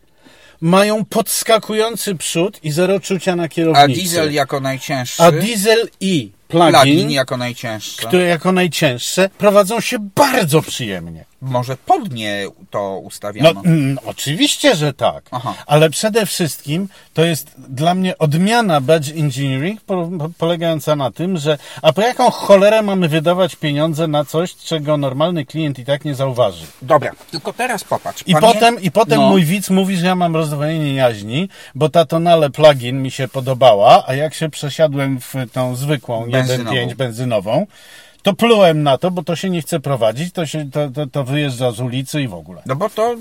mają 0.61 1.05
podskakujący 1.05 2.15
przód 2.15 2.61
i 2.65 2.71
zero 2.73 3.01
czucia 3.01 3.37
na 3.37 3.43
A 3.43 3.49
kierownicy. 3.49 4.01
diesel 4.01 4.33
jako 4.33 4.61
najcięższy, 4.61 5.23
A 5.23 5.33
diesel 5.33 5.89
i 6.01 6.31
plugin, 6.55 6.73
plugin 6.73 7.11
jako 7.11 7.37
najcięższy. 7.37 8.07
które 8.07 8.25
jako 8.25 8.53
najcięższe 8.53 9.29
prowadzą 9.39 9.81
się 9.81 9.99
bardzo 10.15 10.63
przyjemnie. 10.63 11.25
Może 11.45 11.77
podnie 11.77 12.47
to 12.71 12.79
No, 12.79 12.99
ustawiano. 12.99 13.63
mm, 13.65 13.99
oczywiście, 14.07 14.77
że 14.77 14.93
tak. 14.93 15.25
Aha. 15.31 15.55
Ale 15.67 15.91
przede 15.91 16.27
wszystkim 16.27 16.89
to 17.15 17.25
jest 17.25 17.51
dla 17.69 17.95
mnie 17.95 18.19
odmiana 18.19 18.81
badge 18.81 19.09
engineering 19.11 19.81
po, 19.81 20.09
po, 20.19 20.29
polegająca 20.39 20.97
na 20.97 21.11
tym, 21.11 21.39
że 21.39 21.59
a 21.83 21.93
po 21.93 22.01
jaką 22.03 22.31
cholerę 22.31 22.83
mamy 22.83 23.09
wydawać 23.09 23.57
pieniądze 23.57 24.07
na 24.07 24.25
coś, 24.25 24.57
czego 24.57 24.97
normalny 24.97 25.45
klient 25.47 25.79
i 25.79 25.85
tak 25.85 26.05
nie 26.05 26.15
zauważy. 26.15 26.65
Dobra, 26.83 27.13
tylko 27.31 27.53
teraz 27.53 27.85
popatrz. 27.85 28.23
I 28.27 28.35
Pamię- 28.35 28.41
potem, 28.41 28.81
i 28.83 28.91
potem 28.91 29.21
no, 29.21 29.29
mój 29.29 29.45
widz 29.45 29.71
mówi, 29.71 29.97
że 29.97 30.07
ja 30.07 30.15
mam 30.15 30.37
rozdwojenie 30.37 30.95
jaźni, 30.95 31.49
bo 31.75 31.89
ta 31.89 32.05
tonale 32.05 32.51
plugin 32.51 33.03
mi 33.03 33.11
się 33.11 33.29
podobała, 33.29 34.05
a 34.07 34.15
jak 34.15 34.35
się 34.35 34.49
przesiadłem 34.49 35.21
w 35.21 35.35
tą 35.53 35.77
zwykłą 35.77 36.31
Benzynową. 36.31 36.71
1.5 36.77 36.95
benzynową, 36.95 37.67
to 38.25 38.35
plułem 38.35 38.83
na 38.83 38.99
to, 38.99 39.11
bo 39.11 39.23
to 39.23 39.37
się 39.37 39.51
nie 39.51 39.63
chce 39.63 39.81
prowadzić, 39.81 40.33
to, 40.33 40.47
się, 40.47 40.71
to, 40.71 40.91
to, 40.91 41.07
to 41.07 41.25
wyjeżdża 41.25 41.71
z 41.73 41.81
ulicy 41.81 42.23
i 42.23 42.29
w 42.29 42.35
ogóle. 42.35 42.63
No 42.67 42.77
bo 42.77 42.91
to, 42.91 43.17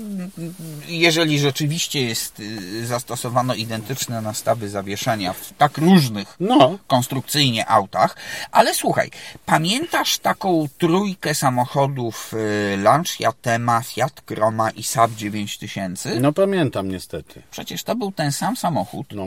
jeżeli 0.88 1.38
rzeczywiście 1.38 2.02
jest 2.02 2.40
y, 2.40 2.86
zastosowano 2.86 3.54
identyczne 3.54 4.20
nastawy 4.20 4.68
zawieszenia 4.68 5.32
w 5.32 5.52
tak 5.58 5.78
różnych 5.78 6.36
No, 6.40 6.78
konstrukcyjnie 6.86 7.66
autach, 7.68 8.16
ale 8.52 8.74
słuchaj, 8.74 9.10
pamiętasz 9.46 10.18
taką 10.18 10.68
trójkę 10.78 11.34
samochodów 11.34 12.34
y, 12.34 12.76
Lancia, 12.76 13.32
Tema, 13.42 13.80
Fiat 13.82 14.20
Croma 14.20 14.70
i 14.70 14.82
Saab 14.82 15.10
9000? 15.10 16.20
no 16.20 16.32
pamiętam 16.32 16.88
niestety. 16.88 17.42
Przecież 17.50 17.82
to 17.82 17.96
był 17.96 18.12
ten 18.12 18.32
sam 18.32 18.56
samochód, 18.56 19.06
No. 19.12 19.24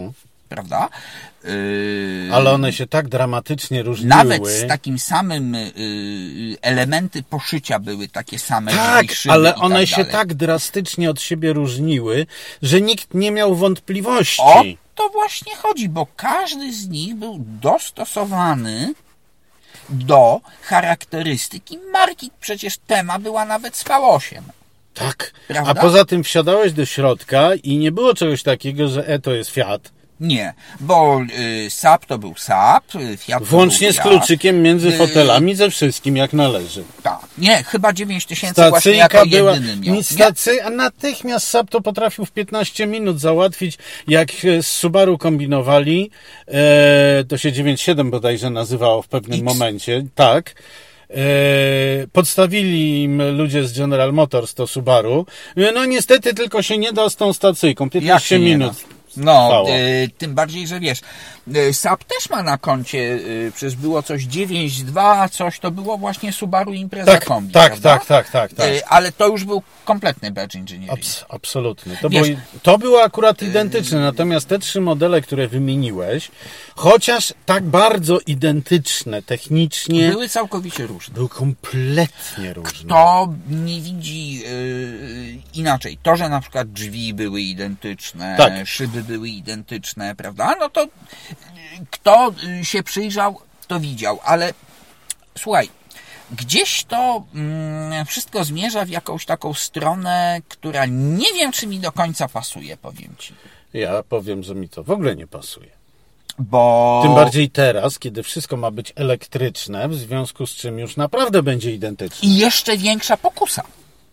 Prawda? 0.49 0.89
Y, 1.45 2.29
Ale 2.33 2.51
one 2.51 2.73
się 2.73 2.87
tak 2.87 3.07
dramatycznie 3.07 3.83
różniły. 3.83 4.09
Nawet 4.09 4.47
z 4.47 4.67
takim 4.67 4.99
samym 4.99 5.55
y, 5.55 5.73
y, 5.77 6.57
elementy 6.61 7.23
poszycia 7.23 7.79
były 7.79 8.07
takie 8.07 8.39
same. 8.39 8.71
Tak, 8.71 9.05
ale 9.29 9.49
i 9.49 9.53
one 9.53 9.79
tak 9.79 9.87
się 9.87 10.05
tak 10.05 10.33
drastycznie 10.33 11.09
od 11.09 11.21
siebie 11.21 11.53
różniły, 11.53 12.25
że 12.61 12.81
nikt 12.81 13.13
nie 13.13 13.31
miał 13.31 13.55
wątpliwości. 13.55 14.41
O 14.41 14.63
to 14.95 15.09
właśnie 15.09 15.55
chodzi, 15.55 15.89
bo 15.89 16.07
każdy 16.15 16.73
z 16.73 16.87
nich 16.87 17.15
był 17.15 17.35
dostosowany 17.39 18.93
do 19.89 20.41
charakterystyki 20.61 21.77
marki. 21.91 22.31
Przecież 22.39 22.77
tema 22.77 23.19
była 23.19 23.45
nawet 23.45 23.75
z 23.75 23.83
V8. 23.83 24.41
Tak. 24.93 25.31
Prawda? 25.47 25.71
A 25.71 25.75
poza 25.75 26.05
tym 26.05 26.23
wsiadałeś 26.23 26.73
do 26.73 26.85
środka 26.85 27.55
i 27.55 27.77
nie 27.77 27.91
było 27.91 28.13
czegoś 28.13 28.43
takiego, 28.43 28.87
że 28.87 29.07
e, 29.07 29.19
to 29.19 29.33
jest 29.33 29.49
Fiat. 29.49 29.91
Nie, 30.19 30.53
bo 30.79 31.21
y, 31.65 31.69
Saab 31.69 32.05
to 32.05 32.17
był 32.17 32.35
Saab, 32.37 32.95
y, 32.95 33.17
Fiat 33.17 33.43
Włącznie 33.43 33.93
z 33.93 33.99
kluczykiem 33.99 34.61
między 34.61 34.87
Y, 34.87 34.97
fotelami, 34.97 35.55
ze 35.55 35.69
wszystkim 35.69 36.17
jak 36.17 36.33
należy. 36.33 36.83
Tak. 37.03 37.19
Nie, 37.37 37.63
chyba 37.63 37.93
9000 37.93 38.69
właśnie 38.69 38.91
jako 38.91 39.17
Stacyjka 39.17 39.37
była, 39.37 39.53
jedyny 39.53 39.91
miał. 39.91 40.03
stacy, 40.03 40.63
a 40.63 40.69
natychmiast 40.69 41.47
Saab 41.47 41.69
to 41.69 41.81
potrafił 41.81 42.25
w 42.25 42.31
15 42.31 42.87
minut 42.87 43.19
załatwić, 43.19 43.77
jak 44.07 44.29
e, 44.45 44.63
z 44.63 44.67
Subaru 44.67 45.17
kombinowali, 45.17 46.11
e, 46.47 47.23
to 47.27 47.37
się 47.37 47.51
97 47.51 48.11
bodajże 48.11 48.49
nazywało 48.49 49.01
w 49.01 49.07
pewnym 49.07 49.39
X. 49.39 49.43
momencie, 49.45 50.05
tak, 50.15 50.55
E, 51.09 52.07
podstawili 52.11 53.03
im 53.03 53.37
ludzie 53.37 53.67
z 53.67 53.77
General 53.77 54.13
Motors 54.13 54.53
to 54.53 54.67
Subaru. 54.67 55.25
No 55.73 55.85
niestety 55.85 56.33
tylko 56.33 56.61
się 56.61 56.77
nie 56.77 56.93
da 56.93 57.09
z 57.09 57.15
tą 57.15 57.33
stacyjką. 57.33 57.83
Jak 57.85 57.91
15 57.93 58.27
się 58.29 58.39
nie 58.39 58.45
minut. 58.45 58.73
da? 58.73 58.96
No, 59.17 59.65
y, 59.69 60.09
tym 60.17 60.35
bardziej, 60.35 60.67
że 60.67 60.79
wiesz, 60.79 61.01
y, 61.55 61.73
Saab 61.73 62.03
też 62.03 62.29
ma 62.29 62.43
na 62.43 62.57
koncie, 62.57 62.97
y, 62.97 63.51
przecież 63.55 63.75
było 63.75 64.03
coś 64.03 64.23
9.2, 64.25 65.29
coś 65.29 65.59
to 65.59 65.71
było 65.71 65.97
właśnie 65.97 66.33
Subaru 66.33 66.73
Impreza 66.73 67.11
Tak, 67.11 67.25
Kombi, 67.25 67.53
tak, 67.53 67.67
prawda? 67.71 67.89
tak, 67.97 68.05
tak, 68.05 68.29
tak, 68.29 68.53
tak. 68.53 68.67
Y, 68.69 68.85
ale 68.85 69.11
to 69.11 69.27
już 69.27 69.43
był 69.43 69.61
kompletny 69.85 70.31
badge 70.31 70.55
engineering. 70.55 70.99
Abs- 70.99 71.25
absolutnie. 71.29 71.97
To, 72.01 72.09
Wiesz- 72.09 72.27
było, 72.27 72.39
to 72.63 72.77
było 72.77 73.03
akurat 73.03 73.41
identyczne, 73.41 73.99
natomiast 73.99 74.47
te 74.47 74.59
trzy 74.59 74.81
modele, 74.81 75.21
które 75.21 75.47
wymieniłeś, 75.47 76.31
chociaż 76.75 77.33
tak 77.45 77.63
bardzo 77.63 78.19
identyczne 78.27 79.21
technicznie, 79.21 80.09
Były 80.09 80.29
całkowicie 80.29 80.87
różne. 80.87 81.13
były 81.13 81.29
kompletnie 81.29 82.53
różne. 82.53 82.89
To 82.89 83.33
nie 83.49 83.81
widzi 83.81 84.43
inaczej. 85.53 85.97
To, 86.03 86.15
że 86.15 86.29
na 86.29 86.41
przykład 86.41 86.71
drzwi 86.71 87.13
były 87.13 87.41
identyczne, 87.41 88.35
Tak. 88.37 88.67
szyby 88.67 89.03
były 89.07 89.29
identyczne, 89.29 90.15
prawda? 90.15 90.55
No 90.59 90.69
to 90.69 90.83
y, 90.83 90.89
kto 91.91 92.31
y, 92.61 92.65
się 92.65 92.83
przyjrzał, 92.83 93.39
to 93.67 93.79
widział, 93.79 94.19
ale 94.23 94.53
słuchaj, 95.37 95.69
gdzieś 96.31 96.83
to 96.83 97.23
mm, 97.35 98.05
wszystko 98.05 98.43
zmierza 98.43 98.85
w 98.85 98.89
jakąś 98.89 99.25
taką 99.25 99.53
stronę, 99.53 100.41
która 100.47 100.85
nie 100.85 101.33
wiem, 101.33 101.51
czy 101.51 101.67
mi 101.67 101.79
do 101.79 101.91
końca 101.91 102.27
pasuje, 102.27 102.77
powiem 102.77 103.15
ci. 103.19 103.33
Ja 103.73 104.03
powiem, 104.03 104.43
że 104.43 104.55
mi 104.55 104.69
to 104.69 104.83
w 104.83 104.91
ogóle 104.91 105.15
nie 105.15 105.27
pasuje. 105.27 105.69
Bo 106.39 106.99
Tym 107.03 107.15
bardziej 107.15 107.49
teraz, 107.49 107.99
kiedy 107.99 108.23
wszystko 108.23 108.57
ma 108.57 108.71
być 108.71 108.93
elektryczne, 108.95 109.89
w 109.89 109.95
związku 109.95 110.47
z 110.47 110.51
czym 110.51 110.79
już 110.79 110.97
naprawdę 110.97 111.43
będzie 111.43 111.73
identyczne. 111.73 112.29
i 112.29 112.37
jeszcze 112.37 112.77
większa 112.77 113.17
pokusa, 113.17 113.63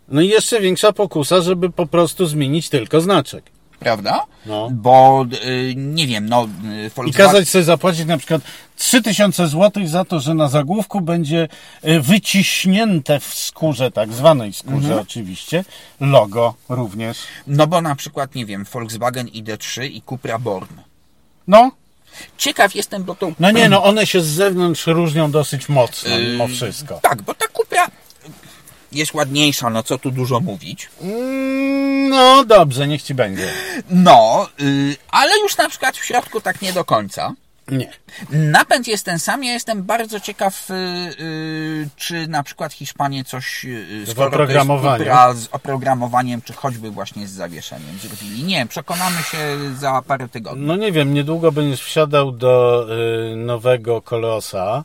No 0.09 0.20
i 0.20 0.28
jeszcze 0.28 0.61
większa 0.61 0.92
pokusa, 0.92 1.40
żeby 1.40 1.70
po 1.70 1.87
prostu 1.87 2.26
zmienić 2.26 2.68
tylko 2.68 3.00
znaczek. 3.00 3.44
Prawda? 3.81 4.27
No. 4.47 4.69
Bo 4.73 5.27
y, 5.47 5.75
nie 5.77 6.07
wiem, 6.07 6.29
no 6.29 6.45
y, 6.45 6.87
I 6.87 6.91
Volkswagen- 6.91 7.17
kazać 7.17 7.49
sobie 7.49 7.65
zapłacić 7.65 8.07
na 8.07 8.19
przykład 8.19 8.43
3000 8.77 9.49
zł 9.49 9.87
za 9.87 10.05
to, 10.05 10.21
że 10.21 10.35
na 10.35 10.49
zagłówku 10.49 11.01
będzie 11.01 11.49
e, 11.83 12.01
wyciśnięte 12.01 13.21
w 13.21 13.35
skórze, 13.35 13.91
tak 13.91 14.13
zwanej 14.13 14.53
skórze 14.53 15.01
oczywiście, 15.01 15.65
logo 16.01 16.55
również. 16.69 17.19
No 17.47 17.67
bo 17.67 17.81
na 17.81 17.95
przykład, 17.95 18.35
nie 18.35 18.47
wiem, 18.47 18.65
Volkswagen 18.73 19.27
ID3 19.27 19.85
i 19.85 20.03
Cupra 20.03 20.39
Born. 20.39 20.77
No, 21.49 21.71
Ciekaw 22.39 22.75
jestem, 22.75 23.05
bo 23.05 23.15
to... 23.15 23.33
no 23.41 23.51
nie, 23.51 23.69
no 23.69 23.85
one 23.85 24.07
się 24.07 24.21
z 24.21 24.27
zewnątrz 24.27 24.87
różnią 24.87 25.31
dosyć 25.31 25.69
mocno 25.69 26.19
mimo 26.19 26.49
wszystko. 26.49 26.99
Tak, 27.03 27.23
bo 27.23 27.35
ta 27.35 27.47
Cupra 27.53 27.87
jest 28.94 29.14
ładniejsza, 29.14 29.70
no 29.70 29.83
co 29.83 29.98
tu 29.98 30.11
dużo 30.11 30.40
mówić. 30.40 30.88
Mm, 31.02 32.09
No 32.09 32.44
dobrze, 32.44 32.88
niech 32.88 33.02
ci 33.02 33.14
będzie. 33.14 33.48
No, 33.90 34.48
y, 34.61 34.96
ale 35.11 35.38
już 35.42 35.57
na 35.57 35.68
przykład 35.68 35.96
w 35.96 36.04
środku 36.04 36.40
tak 36.40 36.62
nie 36.62 36.72
do 36.72 36.85
końca. 36.85 37.33
Nie. 37.68 37.90
Napęd 38.30 38.88
jest 38.88 39.04
ten 39.04 39.18
sam. 39.18 39.44
Ja 39.44 39.52
jestem 39.52 39.83
bardzo 39.83 40.20
ciekaw, 40.20 40.70
y, 40.70 40.74
y, 41.20 41.88
czy 41.96 42.28
na 42.28 42.42
przykład 42.42 42.72
Hiszpanie 42.72 43.24
coś 43.24 43.64
y, 43.64 43.87
jest 44.00 44.18
oprogramowaniu. 44.18 44.98
Cupra 45.04 45.35
z 45.35 45.48
oprogramowaniem, 45.52 46.42
czy 46.42 46.52
choćby 46.52 46.90
właśnie 46.90 47.26
z 47.26 47.30
zawieszeniem 47.30 47.98
zrobili. 48.02 48.42
Nie 48.44 48.66
przekonamy 48.66 49.22
się 49.22 49.38
za 49.78 50.02
parę 50.07 50.28
tygodni. 50.28 50.66
No 50.66 50.76
nie 50.76 50.92
wiem, 50.92 51.14
niedługo 51.14 51.52
będziesz 51.52 51.83
wsiadał 51.83 52.33
do 52.33 52.87
nowego 53.37 54.02
kolosa. 54.02 54.85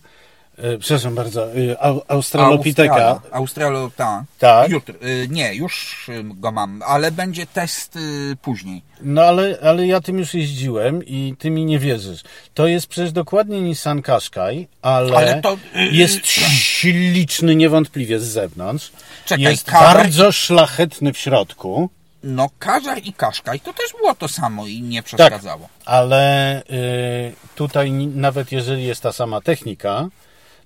Y, 0.63 0.77
przepraszam 0.79 1.15
bardzo, 1.15 1.55
y, 1.55 1.79
au, 1.79 2.01
Australopiteka. 2.07 3.21
Australo, 3.31 3.91
tak. 3.95 4.23
Tak. 4.39 4.71
Jutro, 4.71 4.95
y, 4.95 5.27
nie, 5.29 5.55
już 5.55 6.05
y, 6.09 6.23
go 6.23 6.51
mam, 6.51 6.81
ale 6.87 7.11
będzie 7.11 7.45
test 7.45 7.97
później. 8.41 8.81
No 9.01 9.21
ale, 9.23 9.57
ale 9.63 9.87
ja 9.87 10.01
tym 10.01 10.19
już 10.19 10.33
jeździłem 10.33 11.05
i 11.05 11.35
ty 11.39 11.49
mi 11.49 11.65
nie 11.65 11.79
wierzysz. 11.79 12.21
To 12.53 12.67
jest 12.67 12.87
przecież 12.87 13.11
dokładnie 13.11 13.61
Nissan 13.61 14.01
Qashqai, 14.01 14.67
ale, 14.81 15.17
Ale 15.17 15.41
to, 15.41 15.57
jest 15.91 16.25
śliczny 16.25 17.55
niewątpliwie 17.55 18.19
z 18.19 18.23
zewnątrz. 18.23 18.91
Czekaj, 19.25 19.43
jest 19.43 19.71
bardzo 19.71 20.31
szlachetny 20.31 21.13
w 21.13 21.17
środku, 21.17 21.89
No, 22.23 22.49
Każar 22.59 22.97
i 23.03 23.13
Kaszka 23.13 23.55
i 23.55 23.59
to 23.59 23.73
też 23.73 23.91
było 23.99 24.15
to 24.15 24.27
samo 24.27 24.67
i 24.67 24.81
nie 24.81 25.03
przeszkadzało. 25.03 25.69
ale 25.85 26.61
y, 26.61 27.33
tutaj 27.55 27.91
nawet 27.91 28.51
jeżeli 28.51 28.83
jest 28.85 29.01
ta 29.01 29.11
sama 29.11 29.41
technika, 29.41 30.07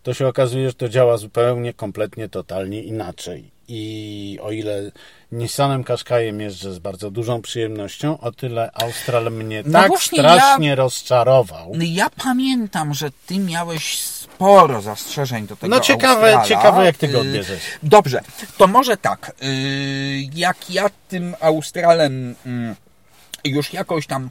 to 0.04 0.14
się 0.14 0.28
okazuje, 0.28 0.68
że 0.70 0.74
to 0.74 0.90
działa 0.90 1.18
zupełnie, 1.18 1.74
kompletnie, 1.74 2.30
totalnie 2.30 2.84
inaczej. 2.84 3.52
I 3.68 4.40
o 4.42 4.52
ile 4.52 4.92
Nissanem 5.32 5.84
Qashqaiem 5.84 6.40
jeżdżę 6.42 6.74
z 6.74 6.80
bardzo 6.80 7.12
dużą 7.12 7.42
przyjemnością, 7.42 8.20
o 8.20 8.32
tyle 8.32 8.72
Austral 8.74 9.32
mnie 9.32 9.64
No 9.66 9.80
tak 9.80 9.88
właśnie 9.88 10.20
strasznie 10.20 10.76
rozczarował. 10.76 11.72
No, 11.76 11.84
Ja 11.88 12.10
pamiętam, 12.24 12.94
że 12.94 13.10
ty 13.28 13.40
miałeś 13.40 14.00
sporo 14.00 14.82
zastrzeżeń 14.82 15.48
do 15.48 15.56
tego 15.56 15.76
No 15.76 15.82
ciekawe, 15.82 16.36
Australa. 16.36 16.46
ciekawe 16.46 16.86
jak 16.86 16.98
ty 16.98 17.08
go 17.08 17.18
Y, 17.18 17.22
odbierzesz. 17.22 17.62
Dobrze, 17.84 18.22
to 18.58 18.68
może 18.68 18.98
tak. 18.98 19.32
y, 19.44 20.30
Jak 20.36 20.70
ja 20.70 20.90
tym 21.10 21.36
Australem 21.40 22.36
mm, 22.46 22.76
już 23.46 23.74
jakąś 23.74 24.08
tam 24.08 24.30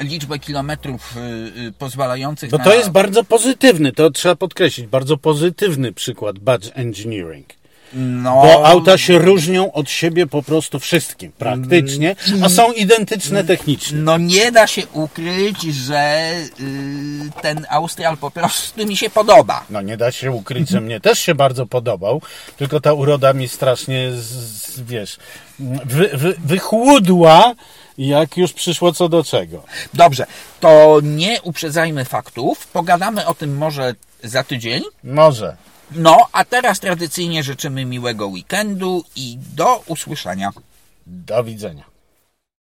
liczbę 0.00 0.38
kilometrów 0.38 1.16
y, 1.16 1.20
y, 1.60 1.72
pozwalających 1.72 2.52
na... 2.52 2.58
to 2.58 2.74
jest 2.74 2.90
bardzo 2.90 3.24
pozytywny, 3.24 3.92
to 3.92 4.10
trzeba 4.10 4.36
podkreślić, 4.36 4.86
bardzo 4.86 5.16
pozytywny 5.16 5.92
przykład 5.92 6.38
badge 6.38 6.70
engineering. 6.74 7.46
no, 7.92 8.42
Bo 8.42 8.66
auta 8.66 8.98
się 8.98 9.18
różnią 9.18 9.72
od 9.72 9.90
siebie 9.90 10.26
po 10.26 10.42
prostu 10.42 10.78
wszystkim, 10.78 11.32
praktycznie, 11.38 12.16
a 12.42 12.48
są 12.48 12.72
identyczne 12.72 13.44
technicznie. 13.44 13.98
No 13.98 14.18
nie 14.18 14.52
da 14.52 14.66
się 14.66 14.82
ukryć, 14.92 15.62
że 15.62 16.32
y, 16.60 17.42
ten 17.42 17.66
Austral 17.70 18.16
po 18.16 18.30
prostu 18.30 18.86
mi 18.86 18.96
się 18.96 19.10
podoba. 19.10 19.64
No 19.70 19.82
nie 19.82 19.96
da 19.96 20.12
się 20.12 20.30
ukryć, 20.30 20.68
że 20.68 20.80
mnie 20.80 21.00
też 21.00 21.18
się 21.18 21.34
bardzo 21.34 21.66
podobał, 21.66 22.22
tylko 22.56 22.80
ta 22.80 22.92
uroda 22.92 23.32
mi 23.32 23.48
strasznie, 23.48 24.12
z, 24.12 24.24
z, 24.24 24.80
wiesz, 24.80 25.16
wy, 25.84 26.10
wy, 26.14 26.34
wychłudła, 26.44 27.54
jak 27.98 28.36
już 28.36 28.52
przyszło 28.52 28.92
co 28.92 29.08
do 29.08 29.24
czego. 29.24 29.62
Dobrze, 29.94 30.26
to 30.60 31.00
nie 31.02 31.42
uprzedzajmy 31.42 32.04
faktów. 32.04 32.66
Pogadamy 32.66 33.26
o 33.26 33.34
tym 33.34 33.56
może 33.56 33.94
za 34.22 34.44
tydzień. 34.44 34.82
Może. 35.04 35.56
No, 35.90 36.28
a 36.32 36.44
teraz 36.44 36.80
tradycyjnie 36.80 37.42
życzymy 37.42 37.84
miłego 37.84 38.26
weekendu 38.26 39.04
i 39.16 39.38
do 39.56 39.82
usłyszenia. 39.86 40.50
Do 41.06 41.44
widzenia. 41.44 41.93